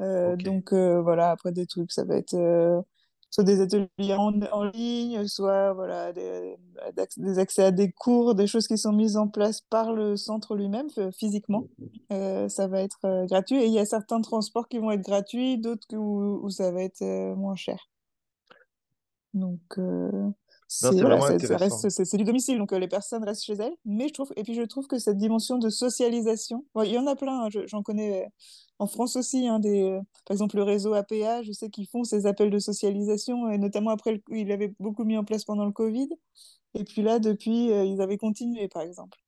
Euh, 0.00 0.36
donc 0.36 0.72
euh, 0.72 1.00
voilà, 1.02 1.30
après 1.32 1.52
des 1.52 1.66
trucs, 1.66 1.92
ça 1.92 2.04
va 2.04 2.16
être 2.16 2.34
soit 3.34 3.42
des 3.42 3.60
ateliers 3.60 4.14
en, 4.14 4.40
en 4.52 4.64
ligne, 4.64 5.26
soit 5.26 5.72
voilà, 5.72 6.12
des, 6.12 6.56
des 7.16 7.38
accès 7.40 7.64
à 7.64 7.70
des 7.72 7.90
cours, 7.90 8.36
des 8.36 8.46
choses 8.46 8.68
qui 8.68 8.78
sont 8.78 8.92
mises 8.92 9.16
en 9.16 9.26
place 9.26 9.60
par 9.60 9.92
le 9.92 10.16
centre 10.16 10.54
lui-même, 10.54 10.86
euh, 10.98 11.10
physiquement. 11.10 11.64
Euh, 12.12 12.48
ça 12.48 12.68
va 12.68 12.80
être 12.80 13.00
euh, 13.04 13.26
gratuit. 13.26 13.56
Et 13.56 13.66
il 13.66 13.72
y 13.72 13.80
a 13.80 13.86
certains 13.86 14.20
transports 14.20 14.68
qui 14.68 14.78
vont 14.78 14.92
être 14.92 15.00
gratuits, 15.02 15.58
d'autres 15.58 15.96
où, 15.96 16.44
où 16.44 16.50
ça 16.50 16.70
va 16.70 16.84
être 16.84 17.02
euh, 17.02 17.34
moins 17.34 17.56
cher. 17.56 17.88
Donc, 19.32 19.60
c'est 20.68 20.90
voilà, 21.00 21.18
du 22.16 22.24
domicile, 22.24 22.58
donc 22.58 22.70
les 22.70 22.86
personnes 22.86 23.24
restent 23.24 23.44
chez 23.44 23.54
elles. 23.54 23.74
Mais 23.84 24.06
je 24.06 24.12
trouve, 24.14 24.32
et 24.36 24.44
puis 24.44 24.54
je 24.54 24.62
trouve 24.62 24.86
que 24.86 24.98
cette 25.00 25.18
dimension 25.18 25.58
de 25.58 25.70
socialisation, 25.70 26.64
bon, 26.72 26.82
il 26.82 26.92
y 26.92 26.98
en 26.98 27.06
a 27.08 27.16
plein, 27.16 27.40
hein, 27.46 27.48
je- 27.50 27.66
j'en 27.66 27.82
connais 27.82 28.28
en 28.78 28.86
France 28.86 29.16
aussi, 29.16 29.46
hein, 29.46 29.60
euh, 29.64 30.00
par 30.26 30.34
exemple 30.34 30.56
le 30.56 30.62
réseau 30.64 30.94
APA, 30.94 31.42
je 31.42 31.52
sais 31.52 31.70
qu'ils 31.70 31.86
font 31.86 32.04
ces 32.04 32.26
appels 32.26 32.50
de 32.50 32.58
socialisation, 32.58 33.50
et 33.50 33.58
notamment 33.58 33.90
après, 33.90 34.22
ils 34.30 34.48
l'avaient 34.48 34.74
beaucoup 34.80 35.04
mis 35.04 35.16
en 35.16 35.24
place 35.24 35.44
pendant 35.44 35.64
le 35.64 35.72
Covid. 35.72 36.08
Et 36.74 36.84
puis 36.84 37.02
là, 37.02 37.18
depuis, 37.20 37.70
euh, 37.72 37.84
ils 37.84 38.00
avaient 38.00 38.18
continué, 38.18 38.68
par 38.68 38.82
exemple. 38.82 39.18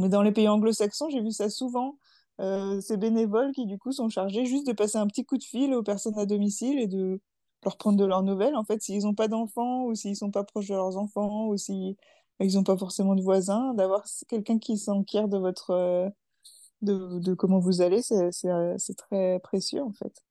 Mais 0.00 0.08
dans 0.08 0.22
les 0.22 0.32
pays 0.32 0.48
anglo-saxons, 0.48 1.10
j'ai 1.10 1.20
vu 1.20 1.32
ça 1.32 1.50
souvent. 1.50 1.98
Euh, 2.40 2.80
ces 2.80 2.96
bénévoles 2.96 3.52
qui, 3.52 3.66
du 3.66 3.78
coup, 3.78 3.92
sont 3.92 4.08
chargés 4.08 4.44
juste 4.46 4.66
de 4.66 4.72
passer 4.72 4.98
un 4.98 5.06
petit 5.06 5.24
coup 5.24 5.38
de 5.38 5.44
fil 5.44 5.74
aux 5.74 5.82
personnes 5.82 6.18
à 6.18 6.26
domicile 6.26 6.78
et 6.78 6.86
de 6.86 7.20
leur 7.64 7.76
prendre 7.76 7.98
de 7.98 8.04
leurs 8.04 8.22
nouvelles. 8.22 8.56
En 8.56 8.64
fait, 8.64 8.82
s'ils 8.82 9.04
n'ont 9.04 9.14
pas 9.14 9.28
d'enfants 9.28 9.84
ou 9.84 9.94
s'ils 9.94 10.16
sont 10.16 10.30
pas 10.30 10.44
proches 10.44 10.68
de 10.68 10.74
leurs 10.74 10.96
enfants 10.96 11.48
ou 11.48 11.56
s'ils 11.56 11.96
n'ont 12.40 12.64
pas 12.64 12.76
forcément 12.76 13.14
de 13.16 13.22
voisins, 13.22 13.74
d'avoir 13.74 14.04
quelqu'un 14.28 14.58
qui 14.58 14.78
s'enquiert 14.78 15.28
de 15.28 15.38
votre, 15.38 16.12
de, 16.82 17.34
comment 17.34 17.58
vous 17.58 17.82
allez, 17.82 18.00
euh, 18.12 18.30
c'est 18.78 18.96
très 18.96 19.40
précieux, 19.40 19.82
en 19.82 19.92
fait. 19.92 20.24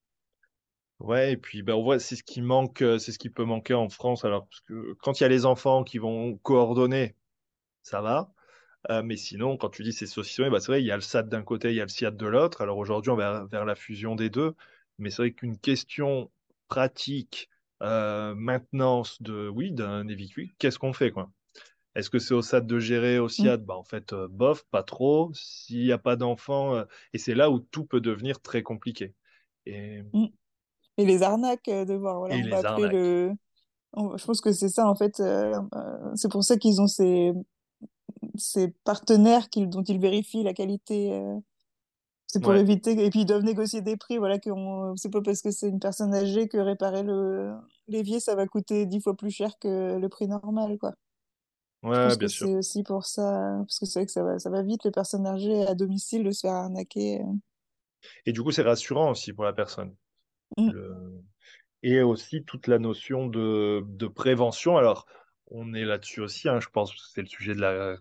Ouais, 0.99 1.33
et 1.33 1.38
puis 1.38 1.62
ben, 1.62 1.73
on 1.75 1.83
voit, 1.83 1.99
c'est 1.99 2.15
ce 2.15 2.23
qui 2.23 2.41
manque, 2.41 2.81
euh, 2.81 2.97
c'est 2.97 3.12
ce 3.12 3.19
qui 3.19 3.29
peut 3.29 3.43
manquer 3.45 3.75
en 3.75 3.89
France. 3.89 4.25
Alors, 4.25 4.47
parce 4.47 4.62
que 4.62 4.93
quand 5.01 5.19
il 5.19 5.23
y 5.23 5.25
a 5.25 5.29
les 5.29 5.45
enfants 5.45 5.83
qui 5.83 5.99
vont 5.99 6.38
coordonner, 6.38 7.15
ça 7.83 8.01
va. 8.01 8.33
Euh, 8.91 9.03
mais 9.03 9.17
sinon, 9.17 9.57
quand 9.57 9.69
tu 9.69 9.83
dis 9.83 9.93
c'est 9.93 10.07
saucissonné, 10.07 10.49
bah, 10.49 10.60
c'est 10.60 10.67
vrai, 10.71 10.81
il 10.81 10.88
y 10.88 10.91
a 10.91 10.95
le 10.95 11.01
SAD 11.01 11.29
d'un 11.29 11.43
côté, 11.43 11.71
il 11.71 11.75
y 11.75 11.81
a 11.81 11.83
le 11.83 11.89
SIAD 11.89 12.17
de 12.17 12.27
l'autre. 12.27 12.62
Alors 12.62 12.77
aujourd'hui, 12.77 13.12
on 13.12 13.15
va 13.15 13.45
vers 13.45 13.65
la 13.65 13.75
fusion 13.75 14.15
des 14.15 14.29
deux. 14.29 14.55
Mais 14.99 15.10
c'est 15.12 15.23
vrai 15.23 15.31
qu'une 15.33 15.57
question 15.57 16.31
pratique, 16.69 17.49
euh, 17.83 18.33
maintenance 18.36 19.21
de, 19.21 19.49
oui, 19.49 19.71
d'un 19.71 20.05
véhicule, 20.05 20.51
qu'est-ce 20.60 20.79
qu'on 20.79 20.93
fait, 20.93 21.12
quoi? 21.12 21.29
Est-ce 21.97 22.10
que 22.12 22.19
c'est 22.19 22.33
au 22.36 22.39
SAD 22.41 22.67
de 22.67 22.79
gérer, 22.79 23.19
au 23.19 23.29
Mm, 23.39 23.49
SIAD? 23.49 23.65
Bah, 23.65 23.75
en 23.77 23.83
fait, 23.83 24.13
euh, 24.13 24.29
bof, 24.29 24.65
pas 24.71 24.83
trop. 24.83 25.31
S'il 25.36 25.83
n'y 25.86 25.91
a 25.93 25.99
pas 25.99 26.15
d'enfants, 26.17 26.75
euh, 26.75 26.86
et 27.13 27.19
c'est 27.19 27.36
là 27.36 27.51
où 27.51 27.60
tout 27.60 27.86
peut 27.86 28.01
devenir 28.01 28.41
très 28.41 28.63
compliqué. 28.63 29.15
Et, 29.67 30.03
mm. 30.13 30.25
Et 30.99 31.05
les 31.05 31.23
arnaques, 31.23 31.67
euh, 31.69 31.86
de 31.86 31.95
voir, 31.95 32.19
voilà, 32.19 32.38
et 32.38 32.41
on 32.43 32.47
va 32.47 32.57
les 32.57 32.60
appeler 32.60 32.88
arnaques. 32.88 32.89
le... 32.89 33.33
Je 33.97 34.25
pense 34.25 34.41
que 34.41 34.51
c'est 34.53 34.69
ça, 34.69 34.88
en 34.89 34.95
fait. 34.95 35.19
euh, 35.21 35.55
c'est 36.15 36.31
pour 36.31 36.43
ça 36.43 36.57
qu'ils 36.57 36.81
ont 36.81 36.88
ces, 36.88 37.33
ces 38.38 38.69
partenaires 38.86 39.47
dont 39.55 39.83
ils 39.83 39.99
vérifient 39.99 40.43
la 40.43 40.53
qualité. 40.53 41.12
C'est 42.27 42.41
pour 42.43 42.55
Ouais, 42.55 42.57
éviter, 42.57 42.91
et 43.05 43.10
puis 43.10 43.21
ils 43.21 43.25
doivent 43.25 43.43
négocier 43.43 43.81
des 43.81 43.95
prix, 43.97 44.17
voilà, 44.17 44.38
que 44.39 44.49
on- 44.49 44.95
c'est 44.97 45.10
pas 45.10 45.21
parce 45.21 45.41
que 45.41 45.51
c'est 45.51 45.69
une 45.69 45.79
personne 45.79 46.13
âgée 46.13 46.47
que 46.49 46.57
réparer 46.57 47.03
le 47.03 47.53
l'évier, 47.88 48.19
ça 48.19 48.36
va 48.36 48.45
coûter 48.47 48.86
dix 48.86 48.99
fois 49.01 49.15
plus 49.15 49.31
cher 49.31 49.57
que 49.60 49.97
le 49.97 50.10
prix 50.10 50.27
normal, 50.27 50.77
quoi. 50.77 50.93
Ouais, 51.88 52.17
bien 52.17 52.28
sûr. 52.28 52.47
c'est 52.47 52.56
aussi 52.56 52.84
pour 52.84 53.06
ça, 53.06 53.56
parce 53.60 53.80
que 53.80 53.86
c'est 53.86 54.00
vrai 54.00 54.06
que 54.06 54.12
ça 54.12 54.23
va, 54.23 54.39
ça 54.39 54.50
va 54.50 54.62
vite, 54.62 54.84
les 54.84 54.91
personnes 54.91 55.26
âgées 55.26 55.65
à 55.65 55.76
domicile, 55.76 56.23
de 56.23 56.32
se 56.32 56.41
faire 56.41 56.54
arnaquer. 56.54 57.21
euh. 57.21 57.34
Et 58.26 58.32
du 58.32 58.41
coup, 58.43 58.52
c'est 58.52 58.63
rassurant 58.63 59.12
aussi 59.12 59.34
pour 59.34 59.43
la 59.43 59.54
personne. 59.54 59.95
Mm. 60.58 60.71
Le... 60.71 60.95
Et 61.84 62.02
aussi 62.02 62.43
toute 62.43 62.67
la 62.67 62.80
notion 62.80 63.28
de, 63.28 63.84
de 63.88 64.08
prévention. 64.08 64.78
Alors, 64.78 65.06
on 65.52 65.73
est 65.73 65.86
là-dessus 65.86 66.21
aussi, 66.21 66.50
hein, 66.50 66.60
je 66.60 66.67
pense 66.67 66.91
que 66.91 67.00
c'est 67.13 67.21
le 67.21 67.28
sujet 67.28 67.56
de 67.56 67.62
la, 67.62 67.97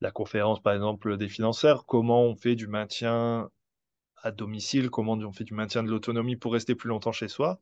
la 0.00 0.10
conférence, 0.10 0.60
par 0.60 0.74
exemple, 0.74 1.16
des 1.16 1.28
financeurs. 1.28 1.86
Comment 1.86 2.22
on 2.22 2.36
fait 2.36 2.54
du 2.56 2.66
maintien 2.66 3.50
à 4.22 4.30
domicile, 4.30 4.90
comment 4.90 5.12
on 5.12 5.32
fait 5.32 5.44
du 5.44 5.54
maintien 5.54 5.82
de 5.82 5.90
l'autonomie 5.90 6.36
pour 6.36 6.52
rester 6.52 6.74
plus 6.74 6.88
longtemps 6.88 7.12
chez 7.12 7.28
soi? 7.28 7.60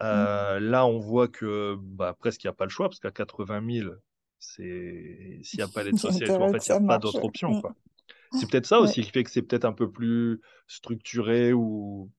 Mm. 0.00 0.04
Euh, 0.04 0.60
là, 0.60 0.86
on 0.86 0.98
voit 0.98 1.28
que 1.28 1.76
bah, 1.80 2.14
presque 2.18 2.44
il 2.44 2.46
n'y 2.46 2.50
a 2.50 2.54
pas 2.54 2.64
le 2.64 2.70
choix, 2.70 2.88
parce 2.88 3.00
qu'à 3.00 3.10
80 3.10 3.62
000, 3.82 3.90
c'est... 3.90 4.13
s'il 4.44 5.40
n'y 5.58 5.62
a 5.62 5.68
pas 5.68 5.82
l'aide 5.82 5.96
sociale 5.98 6.42
en 6.42 6.52
fait, 6.52 6.66
il 6.68 6.72
n'y 6.72 6.76
a 6.76 6.80
pas 6.80 6.98
d'autre 6.98 7.24
option, 7.24 7.50
Mm. 7.50 7.60
quoi. 7.60 7.74
C'est 8.38 8.50
peut-être 8.50 8.66
ça 8.66 8.80
Ouais. 8.80 8.84
aussi 8.84 9.02
qui 9.02 9.10
fait 9.10 9.22
que 9.24 9.30
c'est 9.30 9.42
peut-être 9.42 9.64
un 9.64 9.72
peu 9.72 9.90
plus 9.90 10.40
structuré 10.66 11.52
ou... 11.52 12.10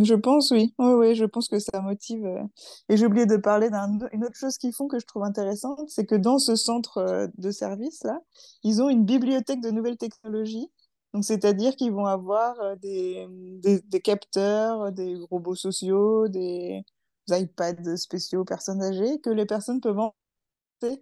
Je 0.00 0.14
pense, 0.14 0.52
oui. 0.52 0.72
Oui, 0.78 0.92
oui, 0.92 1.14
je 1.16 1.24
pense 1.24 1.48
que 1.48 1.58
ça 1.58 1.80
motive. 1.80 2.24
euh. 2.24 2.42
Et 2.88 2.96
j'ai 2.96 3.06
oublié 3.06 3.26
de 3.26 3.36
parler 3.36 3.70
d'une 3.70 4.24
autre 4.24 4.36
chose 4.36 4.56
qu'ils 4.56 4.72
font 4.72 4.86
que 4.86 5.00
je 5.00 5.04
trouve 5.06 5.24
intéressante, 5.24 5.88
c'est 5.88 6.06
que 6.06 6.14
dans 6.14 6.38
ce 6.38 6.54
centre 6.54 6.98
euh, 6.98 7.26
de 7.38 7.50
service, 7.50 8.04
là, 8.04 8.20
ils 8.62 8.80
ont 8.82 8.88
une 8.88 9.04
bibliothèque 9.04 9.60
de 9.60 9.70
nouvelles 9.70 9.96
technologies. 9.96 10.70
Donc, 11.12 11.24
c'est-à-dire 11.24 11.74
qu'ils 11.74 11.90
vont 11.92 12.06
avoir 12.06 12.58
euh, 12.60 12.76
des, 12.76 13.26
des, 13.58 13.80
des 13.80 14.00
capteurs, 14.00 14.92
des 14.92 15.16
robots 15.28 15.56
sociaux, 15.56 16.28
des 16.28 16.84
iPads 17.28 17.96
spéciaux 17.96 18.44
personnes 18.44 18.82
âgées, 18.82 19.20
que 19.20 19.30
les 19.30 19.44
personnes 19.44 19.80
peuvent 19.80 19.98
emprunter, 19.98 20.14
euh, 20.84 20.96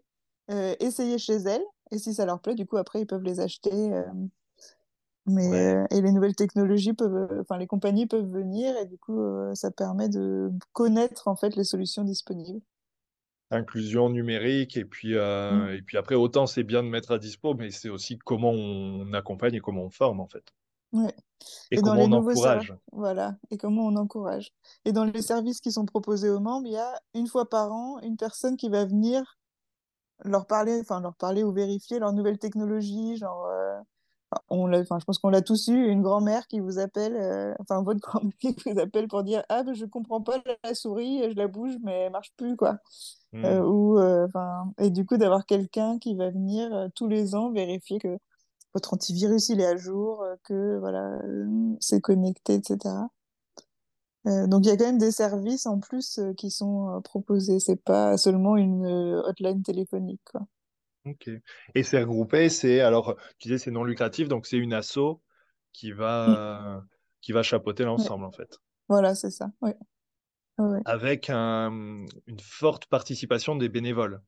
essayer 0.81 1.19
chez 1.19 1.35
elles. 1.37 1.65
Et 1.91 1.99
si 1.99 2.15
ça 2.15 2.27
leur 2.27 2.41
plaît, 2.41 2.55
du 2.55 2.67
coup, 2.67 2.77
après, 2.77 3.01
ils 3.03 3.07
peuvent 3.07 3.23
les 3.23 3.41
acheter. 3.41 3.93
euh, 3.93 4.05
mais, 5.27 5.47
Ouais, 5.51 5.75
euh, 5.75 5.85
et 5.91 6.01
les 6.01 6.11
nouvelles 6.13 6.35
technologies 6.35 6.95
peuvent, 6.95 7.15
euh, 7.33 7.41
enfin, 7.43 7.59
les 7.59 7.67
compagnies 7.67 8.07
peuvent 8.07 8.29
venir 8.31 8.77
et 8.79 8.87
du 8.87 8.99
coup, 8.99 9.21
euh, 9.21 9.55
ça 9.55 9.71
permet 9.71 10.09
de 10.09 10.51
connaître 10.73 11.29
en 11.29 11.37
fait 11.37 11.55
les 11.57 11.65
solutions 11.65 12.05
disponibles. 12.05 12.63
inclusion 13.51 14.09
numérique, 14.11 14.77
et 14.79 14.85
puis, 14.87 15.15
Mm. 15.51 15.69
euh, 15.69 15.77
et 15.77 15.83
puis 15.83 15.97
après, 15.99 16.15
autant 16.15 16.47
c'est 16.47 16.63
bien 16.65 16.83
de 16.83 16.89
mettre 16.89 17.11
à 17.13 17.19
dispo, 17.19 17.53
mais 17.55 17.71
c'est 17.71 17.89
aussi 17.91 18.19
comment 18.19 18.51
on 18.53 19.13
accompagne 19.13 19.55
et 19.55 19.61
comment 19.61 19.83
on 19.85 19.91
forme, 19.91 20.21
en 20.21 20.27
fait. 20.29 20.55
Ouais. 20.93 21.15
Et 21.71 21.79
Et 21.79 21.83
dans 21.83 21.95
comment 21.95 21.97
les 21.97 22.07
on 22.07 22.13
nouveaux 22.13 22.35
services, 22.37 22.69
encourage. 22.69 22.75
voilà, 22.93 23.39
et 23.51 23.59
comment 23.59 23.87
on 23.87 23.97
encourage. 23.97 24.53
Et 24.87 24.93
dans 24.93 25.05
les 25.05 25.23
services 25.23 25.61
qui 25.61 25.73
sont 25.73 25.87
proposés 25.87 26.31
aux 26.31 26.41
membres, 26.41 26.67
il 26.67 26.75
y 26.75 26.79
a 26.79 27.01
une 27.15 27.29
fois 27.29 27.49
par 27.51 27.73
an 27.73 28.01
une 28.03 28.17
personne 28.19 28.57
qui 28.59 28.69
va 28.71 28.85
venir 28.87 29.38
leur 30.25 30.47
parler, 30.47 30.81
enfin 30.81 31.01
leur 31.01 31.15
parler 31.17 31.45
ou 31.45 31.53
vérifier 31.53 31.99
leurs 31.99 32.13
nouvelles 32.13 32.39
technologies, 32.39 33.17
genre 33.17 33.47
euh, 33.47 33.79
on 34.51 34.67
l'a, 34.67 34.81
enfin 34.81 34.99
je 34.99 35.05
pense 35.05 35.19
qu'on 35.19 35.31
l'a 35.31 35.43
tous 35.43 35.69
eu, 35.69 35.89
une 35.89 36.03
grand-mère 36.03 36.47
qui 36.49 36.61
vous 36.61 36.79
appelle, 36.79 37.17
euh, 37.17 37.55
enfin 37.61 37.83
votre 37.83 38.01
grand-mère 38.01 38.33
qui 38.41 38.57
vous 38.67 38.79
appelle 38.81 39.09
pour 39.09 39.23
dire 39.25 39.45
ah 39.49 39.63
ben 39.63 39.75
je 39.75 39.87
comprends 39.87 40.21
pas 40.23 40.39
la 40.65 40.75
souris, 40.75 41.23
je 41.31 41.37
la 41.37 41.49
bouge 41.49 41.77
mais 41.83 41.93
elle 42.07 42.13
marche 42.13 42.33
plus 42.37 42.57
quoi. 42.57 42.79
Euh, 43.45 43.61
Hmm. 43.61 43.63
ou 43.63 43.99
euh, 43.99 44.27
enfin 44.27 44.73
et 44.79 44.91
du 44.91 45.07
coup 45.07 45.17
d'avoir 45.17 45.47
quelqu'un 45.47 45.99
qui 45.99 46.15
va 46.17 46.31
venir 46.31 46.75
euh, 46.75 46.89
tous 46.95 47.07
les 47.09 47.35
ans 47.37 47.53
vérifier 47.53 47.99
que 48.01 48.19
votre 48.75 48.95
antivirus 48.95 49.49
il 49.51 49.61
est 49.61 49.67
à 49.67 49.77
jour, 49.77 50.23
euh, 50.23 50.37
que 50.45 50.79
voilà 50.79 51.21
euh, 51.25 51.47
c'est 51.81 52.01
connecté, 52.01 52.55
etc. 52.57 53.11
Euh, 54.29 54.47
donc 54.47 54.65
il 54.65 54.69
y 54.69 54.73
a 54.73 54.77
quand 54.77 54.85
même 54.87 54.99
des 54.99 55.11
services 55.13 55.67
en 55.67 55.81
plus 55.81 56.19
euh, 56.19 56.33
qui 56.35 56.51
sont 56.53 56.97
euh, 56.97 57.01
proposés, 57.01 57.61
c'est 57.61 57.83
pas 57.83 58.17
seulement 58.19 58.57
une 58.57 58.87
hotline 58.87 59.63
téléphonique 59.63 60.21
quoi. 60.25 60.43
Ok. 61.07 61.31
Et 61.75 61.83
c'est 61.83 61.99
regroupé, 62.01 62.49
c'est 62.49 62.81
alors 62.81 63.17
tu 63.39 63.49
disais 63.49 63.59
c'est 63.59 63.71
non 63.71 63.85
lucratif, 63.85 64.29
donc 64.29 64.47
c'est 64.47 64.59
une 64.59 64.73
asso 64.75 65.21
qui 65.73 65.93
Mm. 66.27 66.39
va 66.39 66.85
qui 67.21 67.33
va 67.33 67.43
chapeauter 67.43 67.85
l'ensemble 67.85 68.25
en 68.25 68.31
fait, 68.33 68.59
Voilà, 68.89 69.15
c'est 69.15 69.31
ça. 69.31 69.51
Ouais. 69.63 69.77
avec 70.85 71.31
un- 71.31 72.05
une 72.27 72.41
forte 72.41 72.87
participation 72.87 73.55
des 73.55 73.69
bénévoles. 73.69 74.21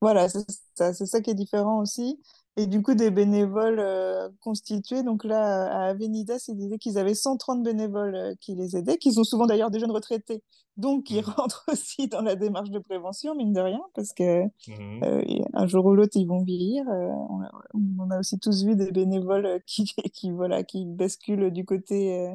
Voilà, 0.00 0.28
c'est 0.28 0.44
ça, 0.74 0.92
c'est 0.94 1.06
ça 1.06 1.20
qui 1.20 1.30
est 1.30 1.34
différent 1.34 1.80
aussi. 1.80 2.20
Et 2.56 2.66
du 2.66 2.82
coup, 2.82 2.94
des 2.94 3.10
bénévoles 3.10 3.78
euh, 3.78 4.28
constitués. 4.40 5.02
Donc 5.04 5.24
là, 5.24 5.66
à 5.70 5.90
Avenidas, 5.90 6.44
ils 6.48 6.56
disaient 6.56 6.78
qu'ils 6.78 6.98
avaient 6.98 7.14
130 7.14 7.62
bénévoles 7.62 8.14
euh, 8.16 8.34
qui 8.40 8.54
les 8.56 8.76
aidaient, 8.76 8.98
qu'ils 8.98 9.20
ont 9.20 9.24
souvent 9.24 9.46
d'ailleurs 9.46 9.70
des 9.70 9.78
jeunes 9.78 9.92
retraités, 9.92 10.42
donc 10.76 11.04
qui 11.04 11.20
Mhm. 11.20 11.24
rentrent 11.36 11.64
aussi 11.72 12.08
dans 12.08 12.20
la 12.22 12.34
démarche 12.34 12.70
de 12.70 12.80
prévention, 12.80 13.34
mine 13.36 13.52
de 13.52 13.60
rien, 13.60 13.80
parce 13.94 14.12
que 14.12 14.42
Mhm. 14.66 15.02
euh, 15.04 15.22
un 15.54 15.66
jour 15.68 15.86
ou 15.86 15.94
l'autre, 15.94 16.16
ils 16.16 16.26
vont 16.26 16.42
vieillir. 16.42 16.84
On 16.88 17.42
a, 17.42 17.50
on 17.74 18.10
a 18.10 18.18
aussi 18.18 18.38
tous 18.40 18.64
vu 18.64 18.74
des 18.76 18.90
bénévoles 18.92 19.60
qui, 19.66 19.84
qui, 20.12 20.30
voilà, 20.32 20.64
qui 20.64 20.84
basculent 20.84 21.52
du 21.52 21.64
côté 21.64 22.28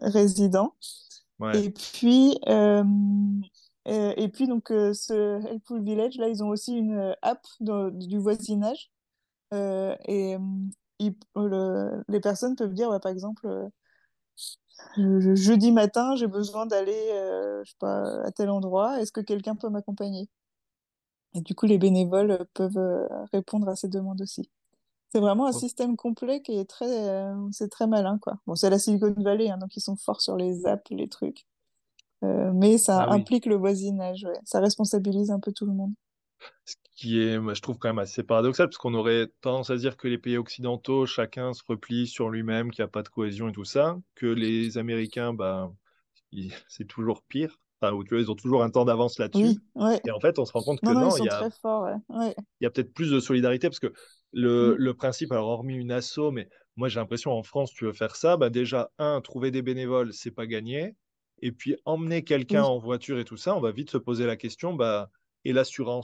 résident. 0.00 0.74
Ouais, 1.38 1.52
Et 1.54 1.70
puis, 1.70 2.38
euh, 3.88 4.14
et 4.16 4.28
puis 4.28 4.46
donc, 4.46 4.70
euh, 4.70 4.92
ce 4.94 5.44
Helpful 5.46 5.82
Village, 5.82 6.16
là, 6.18 6.28
ils 6.28 6.42
ont 6.44 6.48
aussi 6.48 6.74
une 6.76 6.94
euh, 6.98 7.14
app 7.22 7.44
de- 7.60 7.90
du 8.06 8.18
voisinage. 8.18 8.90
Euh, 9.54 9.96
et 10.06 10.36
le- 11.36 12.04
les 12.08 12.20
personnes 12.20 12.56
peuvent 12.56 12.74
dire, 12.74 12.90
ouais, 12.90 13.00
par 13.00 13.12
exemple, 13.12 13.46
je- 14.96 15.34
jeudi 15.34 15.72
matin, 15.72 16.14
j'ai 16.16 16.26
besoin 16.26 16.66
d'aller, 16.66 16.92
je 17.64 17.70
sais 17.70 17.76
pas, 17.78 18.22
à 18.24 18.30
tel 18.32 18.50
endroit. 18.50 19.00
Est-ce 19.00 19.12
que 19.12 19.20
quelqu'un 19.20 19.56
peut 19.56 19.68
m'accompagner? 19.68 20.28
Et 21.34 21.40
du 21.40 21.54
coup, 21.54 21.66
les 21.66 21.78
bénévoles 21.78 22.46
peuvent 22.54 23.08
répondre 23.32 23.68
à 23.68 23.76
ces 23.76 23.88
demandes 23.88 24.20
aussi. 24.20 24.50
C'est 25.10 25.20
vraiment 25.20 25.46
un 25.46 25.52
Oh, 25.52 25.60
système 25.60 25.96
complet 25.96 26.42
qui 26.42 26.52
est 26.58 26.68
très, 26.68 27.32
c'est 27.52 27.70
très 27.70 27.86
malin, 27.86 28.18
quoi. 28.20 28.36
Bon, 28.46 28.56
c'est 28.56 28.70
la 28.70 28.78
Silicon 28.78 29.14
Valley, 29.18 29.50
hein, 29.50 29.58
donc 29.58 29.76
ils 29.76 29.80
sont 29.82 29.96
forts 29.96 30.22
sur 30.22 30.36
les 30.36 30.66
apps, 30.66 30.90
les 30.90 31.08
trucs. 31.08 31.46
Euh, 32.24 32.52
mais 32.54 32.78
ça 32.78 33.02
Ah 33.02 33.08
oui, 33.10 33.16
implique 33.16 33.46
le 33.46 33.56
voisinage, 33.56 34.24
ouais. 34.24 34.38
Ça 34.44 34.60
responsabilise 34.60 35.30
un 35.30 35.40
peu 35.40 35.52
tout 35.52 35.66
le 35.66 35.72
monde. 35.72 35.92
ce 36.64 36.74
qui 36.94 37.20
est, 37.20 37.34
je 37.36 37.60
trouve 37.62 37.78
quand 37.78 37.88
même 37.88 37.98
assez 37.98 38.22
paradoxal, 38.22 38.66
parce 38.68 38.78
qu'on 38.78 38.94
aurait 38.94 39.28
tendance 39.40 39.70
à 39.70 39.76
dire 39.76 39.96
que 39.96 40.08
les 40.08 40.18
pays 40.18 40.36
occidentaux, 40.36 41.06
chacun 41.06 41.52
se 41.52 41.62
replie 41.66 42.06
sur 42.06 42.28
lui-même, 42.30 42.70
qu'il 42.70 42.82
n'y 42.82 42.86
a 42.86 42.88
pas 42.88 43.02
de 43.02 43.08
cohésion 43.08 43.48
et 43.48 43.52
tout 43.52 43.64
ça, 43.64 43.98
que 44.14 44.26
les 44.26 44.78
Américains, 44.78 45.32
bah, 45.34 45.72
c'est 46.68 46.86
toujours 46.86 47.22
pire. 47.22 47.58
Enfin, 47.80 47.92
ou 47.94 48.04
tu 48.04 48.10
vois, 48.14 48.20
ils 48.22 48.30
ont 48.30 48.36
toujours 48.36 48.62
un 48.62 48.70
temps 48.70 48.84
d'avance 48.84 49.18
là-dessus. 49.18 49.44
Oui, 49.44 49.60
ouais. 49.74 50.00
Et 50.06 50.12
en 50.12 50.20
fait, 50.20 50.38
on 50.38 50.44
se 50.44 50.52
rend 50.52 50.62
compte 50.62 50.80
que 50.80 50.86
Non, 50.86 50.94
non, 50.94 51.00
ils 51.00 51.08
non, 51.10 51.16
il 51.18 51.24
y 51.24 51.28
a 51.28 51.38
très 51.40 51.50
forts, 51.50 51.88
ouais. 52.08 52.34
Il 52.60 52.64
y 52.64 52.66
a 52.66 52.70
peut-être 52.70 52.94
plus 52.94 53.10
de 53.10 53.18
solidarité 53.18 53.68
parce 53.68 53.80
que 53.80 53.92
le, 54.32 54.74
Mm. 54.74 54.76
le 54.78 54.94
principe, 54.94 55.32
alors 55.32 55.48
hormis 55.48 55.74
une 55.74 55.90
asso, 55.90 56.30
mais 56.32 56.48
moi 56.76 56.88
j'ai 56.88 57.00
l'impression 57.00 57.32
en 57.32 57.42
France, 57.42 57.72
tu 57.72 57.84
veux 57.84 57.92
faire 57.92 58.14
ça, 58.16 58.36
bah 58.36 58.50
déjà, 58.50 58.90
un, 58.98 59.20
trouver 59.20 59.50
des 59.50 59.62
bénévoles, 59.62 60.12
c'est 60.12 60.30
pas 60.30 60.46
gagné. 60.46 60.94
Et 61.42 61.52
puis 61.52 61.76
emmener 61.84 62.24
quelqu'un 62.24 62.62
Oui, 62.62 62.64
en 62.64 62.78
voiture 62.78 63.18
et 63.18 63.24
tout 63.24 63.36
ça, 63.36 63.56
on 63.56 63.60
va 63.60 63.72
vite 63.72 63.90
se 63.90 63.98
poser 63.98 64.26
la 64.26 64.36
question, 64.36 64.74
bah, 64.74 65.10
et 65.44 65.52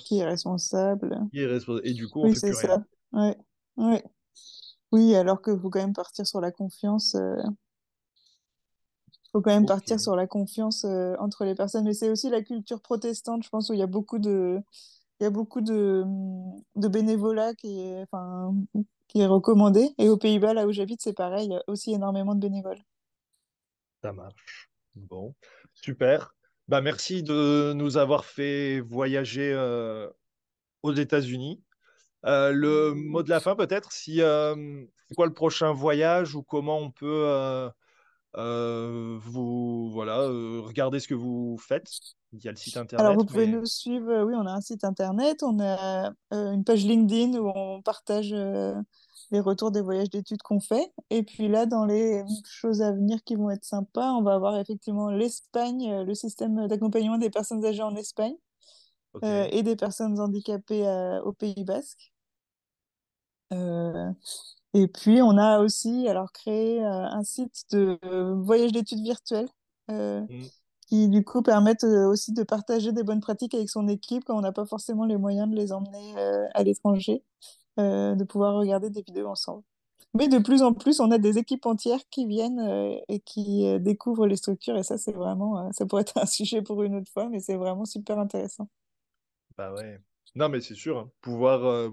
qui 0.04 0.18
est 0.18 0.24
l'assurance? 0.24 0.26
responsable? 0.26 1.16
Qui 1.32 1.40
est 1.40 1.46
responsable? 1.46 1.88
Et 1.88 1.94
du 1.94 2.08
coup, 2.08 2.22
on 2.22 2.28
Oui, 2.28 2.30
fait 2.30 2.42
plus 2.42 2.54
rien. 2.54 2.74
ça. 2.74 2.84
Ouais. 3.12 3.36
Ouais. 3.76 4.04
Oui, 4.92 5.14
alors 5.16 5.42
que 5.42 5.56
faut 5.58 5.70
quand 5.70 5.80
même 5.80 5.94
partir 5.94 6.26
sur 6.26 6.40
la 6.40 6.52
confiance. 6.52 7.14
euh, 7.16 7.36
faut 9.32 9.40
quand 9.42 9.52
même 9.52 9.66
partir 9.66 10.00
sur 10.00 10.16
la 10.16 10.26
confiance 10.26 10.84
euh, 10.84 11.14
entre 11.18 11.44
les 11.44 11.54
personnes. 11.54 11.84
Mais 11.84 11.94
c'est 11.94 12.10
aussi 12.10 12.30
la 12.30 12.42
culture 12.42 12.80
protestante, 12.80 13.42
je 13.44 13.48
pense, 13.50 13.70
où 13.70 13.74
il 13.74 13.78
y 13.80 13.82
a 13.82 13.86
beaucoup 13.86 14.18
de, 14.18 14.60
il 15.20 15.24
y 15.24 15.26
a 15.26 15.30
beaucoup 15.30 15.60
de, 15.60 16.04
de 16.76 16.88
bénévolat 16.88 17.54
qui 17.54 17.80
est, 17.80 18.02
enfin, 18.04 18.54
qui 19.08 19.20
est 19.20 19.26
recommandé. 19.26 19.90
Et 19.98 20.08
aux 20.08 20.16
Pays-Bas, 20.18 20.54
là 20.54 20.66
où 20.66 20.72
j'habite, 20.72 21.02
c'est 21.02 21.14
pareil, 21.14 21.46
il 21.48 21.52
y 21.52 21.56
a 21.56 21.62
aussi 21.68 21.92
énormément 21.92 22.34
de 22.34 22.40
bénévoles. 22.40 22.82
Ça 24.02 24.12
marche. 24.12 24.67
Bon, 25.08 25.34
super. 25.74 26.34
Bah, 26.68 26.80
merci 26.80 27.22
de 27.22 27.72
nous 27.74 27.96
avoir 27.96 28.24
fait 28.24 28.80
voyager 28.80 29.52
euh, 29.54 30.08
aux 30.82 30.92
États-Unis. 30.92 31.62
Euh, 32.26 32.52
le 32.52 32.92
mot 32.92 33.22
de 33.22 33.30
la 33.30 33.40
fin, 33.40 33.54
peut-être, 33.54 33.92
si 33.92 34.20
euh, 34.20 34.54
c'est 35.08 35.14
quoi 35.14 35.26
le 35.26 35.32
prochain 35.32 35.72
voyage 35.72 36.34
ou 36.34 36.42
comment 36.42 36.78
on 36.78 36.90
peut 36.90 37.70
vous, 38.34 39.90
voilà, 39.90 40.26
regardez 40.26 41.00
ce 41.00 41.08
que 41.08 41.14
vous 41.14 41.56
faites? 41.58 41.88
Il 42.32 42.44
y 42.44 42.48
a 42.48 42.50
le 42.50 42.56
site 42.56 42.76
Alors, 42.76 42.84
internet, 42.84 43.16
vous 43.16 43.24
pouvez 43.24 43.46
mais 43.46 43.52
nous 43.52 43.64
suivre. 43.64 44.24
Oui, 44.24 44.34
on 44.36 44.44
a 44.44 44.52
un 44.52 44.60
site 44.60 44.84
internet, 44.84 45.42
on 45.42 45.58
a 45.60 46.12
une 46.32 46.64
page 46.64 46.84
LinkedIn 46.84 47.38
où 47.38 47.50
on 47.54 47.80
partage 47.80 48.34
les 49.30 49.40
retours 49.40 49.70
des 49.70 49.80
voyages 49.80 50.10
d'études 50.10 50.42
qu'on 50.42 50.60
fait. 50.60 50.92
Et 51.10 51.22
puis 51.22 51.48
là, 51.48 51.66
dans 51.66 51.84
les 51.84 52.24
choses 52.44 52.82
à 52.82 52.92
venir 52.92 53.22
qui 53.24 53.36
vont 53.36 53.50
être 53.50 53.64
sympas, 53.64 54.12
on 54.12 54.22
va 54.22 54.34
avoir 54.34 54.58
effectivement 54.58 55.10
l'Espagne, 55.10 55.90
euh, 55.90 56.04
le 56.04 56.14
système 56.14 56.66
d'accompagnement 56.66 57.18
des 57.18 57.30
personnes 57.30 57.64
âgées 57.64 57.82
en 57.82 57.94
Espagne 57.96 58.36
euh, 59.24 59.48
et 59.50 59.62
des 59.62 59.74
personnes 59.76 60.20
handicapées 60.20 60.86
euh, 60.86 61.20
au 61.22 61.32
Pays 61.32 61.64
Basque. 61.64 62.12
Euh, 63.52 64.10
Et 64.74 64.86
puis, 64.86 65.22
on 65.22 65.38
a 65.38 65.60
aussi 65.60 66.06
alors 66.08 66.30
créé 66.32 66.84
un 66.84 67.22
site 67.24 67.64
de 67.72 67.98
voyage 68.44 68.72
d'études 68.72 69.02
virtuels 69.02 69.48
mmh. 69.88 70.26
qui, 70.86 71.08
du 71.08 71.24
coup, 71.24 71.42
permettent 71.42 71.84
aussi 71.84 72.32
de 72.32 72.42
partager 72.42 72.92
des 72.92 73.02
bonnes 73.02 73.20
pratiques 73.20 73.54
avec 73.54 73.70
son 73.70 73.88
équipe 73.88 74.24
quand 74.26 74.36
on 74.36 74.42
n'a 74.42 74.52
pas 74.52 74.66
forcément 74.66 75.06
les 75.06 75.16
moyens 75.16 75.50
de 75.50 75.56
les 75.56 75.72
emmener 75.72 76.14
à 76.54 76.62
l'étranger, 76.62 77.24
de 77.78 78.24
pouvoir 78.24 78.54
regarder 78.56 78.90
des 78.90 79.02
vidéos 79.02 79.28
ensemble. 79.28 79.62
Mais 80.14 80.28
de 80.28 80.38
plus 80.38 80.62
en 80.62 80.72
plus, 80.72 81.00
on 81.00 81.10
a 81.10 81.18
des 81.18 81.38
équipes 81.38 81.66
entières 81.66 82.00
qui 82.10 82.26
viennent 82.26 82.98
et 83.08 83.20
qui 83.20 83.66
découvrent 83.80 84.26
les 84.26 84.36
structures. 84.36 84.76
Et 84.76 84.82
ça, 84.82 84.98
c'est 84.98 85.12
vraiment, 85.12 85.70
ça 85.72 85.86
pourrait 85.86 86.02
être 86.02 86.18
un 86.18 86.26
sujet 86.26 86.62
pour 86.62 86.82
une 86.82 86.96
autre 86.96 87.10
fois, 87.12 87.28
mais 87.28 87.40
c'est 87.40 87.56
vraiment 87.56 87.84
super 87.84 88.18
intéressant. 88.18 88.68
Bah 89.56 89.72
ouais. 89.74 89.98
Non, 90.34 90.48
mais 90.48 90.60
c'est 90.60 90.74
sûr, 90.74 90.98
hein. 90.98 91.10
pouvoir 91.20 91.90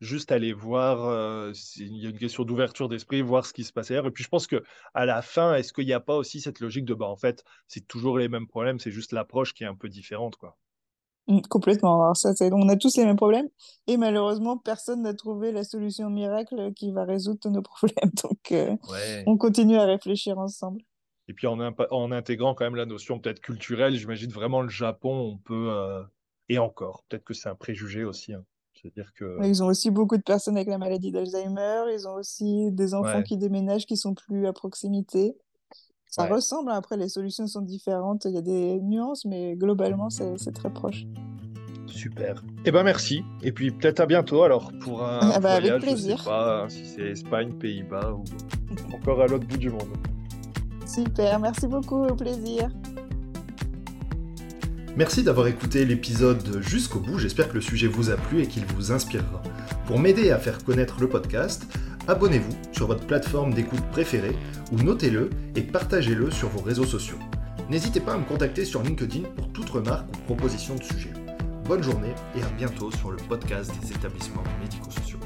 juste 0.00 0.32
aller 0.32 0.52
voir, 0.52 1.52
il 1.76 1.96
y 1.96 2.06
a 2.06 2.10
une 2.10 2.18
question 2.18 2.44
d'ouverture 2.44 2.88
d'esprit, 2.88 3.22
voir 3.22 3.46
ce 3.46 3.52
qui 3.52 3.64
se 3.64 3.72
passe 3.72 3.90
ailleurs. 3.90 4.06
Et 4.06 4.10
puis 4.10 4.24
je 4.24 4.28
pense 4.28 4.46
que 4.46 4.62
à 4.94 5.06
la 5.06 5.22
fin, 5.22 5.54
est-ce 5.54 5.72
qu'il 5.72 5.86
n'y 5.86 5.92
a 5.92 6.00
pas 6.00 6.16
aussi 6.16 6.40
cette 6.40 6.60
logique 6.60 6.84
de 6.84 6.94
bah 6.94 7.06
en 7.06 7.16
fait, 7.16 7.44
c'est 7.68 7.86
toujours 7.86 8.18
les 8.18 8.28
mêmes 8.28 8.46
problèmes, 8.46 8.78
c'est 8.78 8.90
juste 8.90 9.12
l'approche 9.12 9.54
qui 9.54 9.64
est 9.64 9.66
un 9.68 9.74
peu 9.74 9.88
différente, 9.88 10.36
quoi. 10.36 10.56
Mmh, 11.26 11.40
complètement. 11.48 12.02
Alors 12.02 12.16
ça, 12.16 12.32
on 12.52 12.68
a 12.68 12.76
tous 12.76 12.96
les 12.96 13.04
mêmes 13.04 13.16
problèmes 13.16 13.48
et 13.86 13.96
malheureusement, 13.96 14.58
personne 14.58 15.02
n'a 15.02 15.14
trouvé 15.14 15.52
la 15.52 15.64
solution 15.64 16.10
miracle 16.10 16.72
qui 16.74 16.92
va 16.92 17.04
résoudre 17.04 17.40
tous 17.40 17.50
nos 17.50 17.62
problèmes. 17.62 18.10
Donc, 18.22 18.54
on 19.26 19.36
continue 19.38 19.76
à 19.76 19.84
réfléchir 19.84 20.38
ensemble. 20.38 20.80
Et 21.26 21.32
puis 21.32 21.46
en, 21.46 21.58
en 21.58 22.12
intégrant 22.12 22.54
quand 22.54 22.64
même 22.64 22.74
la 22.74 22.84
notion 22.84 23.18
peut-être 23.18 23.40
culturelle, 23.40 23.94
j'imagine 23.96 24.30
vraiment 24.30 24.60
le 24.60 24.68
Japon, 24.68 25.32
on 25.32 25.38
peut 25.38 25.70
et 26.48 26.58
encore, 26.58 27.04
peut-être 27.08 27.24
que 27.24 27.34
c'est 27.34 27.48
un 27.48 27.54
préjugé 27.54 28.04
aussi. 28.04 28.32
Hein. 28.34 28.44
C'est-à-dire 28.74 29.12
que... 29.14 29.38
Ils 29.44 29.62
ont 29.62 29.66
aussi 29.66 29.90
beaucoup 29.90 30.16
de 30.16 30.22
personnes 30.22 30.56
avec 30.56 30.68
la 30.68 30.78
maladie 30.78 31.10
d'Alzheimer. 31.10 31.84
Ils 31.92 32.06
ont 32.06 32.14
aussi 32.14 32.70
des 32.72 32.94
enfants 32.94 33.22
qui 33.22 33.36
déménagent 33.36 33.86
qui 33.86 33.96
sont 33.96 34.14
plus 34.14 34.46
à 34.46 34.52
proximité. 34.52 35.36
Ça 36.14 36.26
ressemble, 36.26 36.70
hein. 36.70 36.76
après 36.76 36.96
les 36.96 37.08
solutions 37.08 37.48
sont 37.48 37.60
différentes, 37.60 38.24
il 38.24 38.34
y 38.34 38.38
a 38.38 38.40
des 38.40 38.80
nuances, 38.80 39.24
mais 39.24 39.56
globalement 39.56 40.10
c'est 40.10 40.52
très 40.52 40.70
proche. 40.70 41.06
Super. 41.86 42.44
Eh 42.64 42.70
ben 42.70 42.84
merci. 42.84 43.24
Et 43.42 43.50
puis 43.50 43.72
peut-être 43.72 43.98
à 43.98 44.06
bientôt 44.06 44.44
alors 44.44 44.70
pour 44.80 45.02
un 45.02 45.18
ah 45.22 45.40
bah, 45.40 45.58
voyage, 45.58 45.70
avec 45.70 45.82
plaisir. 45.82 46.18
je 46.18 46.22
sais 46.22 46.28
pas 46.28 46.66
si 46.68 46.86
c'est 46.86 47.02
Espagne, 47.02 47.52
Pays-Bas 47.54 48.12
ou 48.12 48.24
encore 48.94 49.22
à 49.22 49.26
l'autre 49.26 49.44
bout 49.46 49.56
du 49.56 49.70
monde. 49.70 49.88
Super, 50.86 51.40
merci 51.40 51.66
beaucoup, 51.66 52.04
au 52.04 52.14
plaisir. 52.14 52.70
Merci 54.96 55.24
d'avoir 55.24 55.48
écouté 55.48 55.84
l'épisode 55.84 56.62
jusqu'au 56.62 57.00
bout, 57.00 57.18
j'espère 57.18 57.48
que 57.48 57.54
le 57.54 57.60
sujet 57.60 57.88
vous 57.88 58.10
a 58.10 58.16
plu 58.16 58.40
et 58.40 58.46
qu'il 58.46 58.64
vous 58.66 58.92
inspirera. 58.92 59.42
Pour 59.86 59.98
m'aider 59.98 60.30
à 60.30 60.38
faire 60.38 60.62
connaître 60.62 61.00
le 61.00 61.08
podcast, 61.08 61.66
abonnez-vous 62.06 62.54
sur 62.74 62.86
votre 62.86 63.06
plateforme 63.06 63.54
d'écoute 63.54 63.84
préférée 63.92 64.36
ou 64.72 64.76
notez-le 64.76 65.30
et 65.56 65.62
partagez-le 65.62 66.30
sur 66.30 66.48
vos 66.48 66.60
réseaux 66.60 66.84
sociaux. 66.84 67.18
N'hésitez 67.70 68.00
pas 68.00 68.14
à 68.14 68.18
me 68.18 68.24
contacter 68.24 68.64
sur 68.64 68.82
LinkedIn 68.82 69.28
pour 69.36 69.48
toute 69.52 69.70
remarque 69.70 70.08
ou 70.08 70.18
proposition 70.26 70.74
de 70.74 70.82
sujet. 70.82 71.12
Bonne 71.66 71.82
journée 71.82 72.14
et 72.36 72.42
à 72.42 72.48
bientôt 72.50 72.90
sur 72.90 73.10
le 73.10 73.16
podcast 73.16 73.72
des 73.80 73.92
établissements 73.92 74.44
médico-sociaux. 74.60 75.18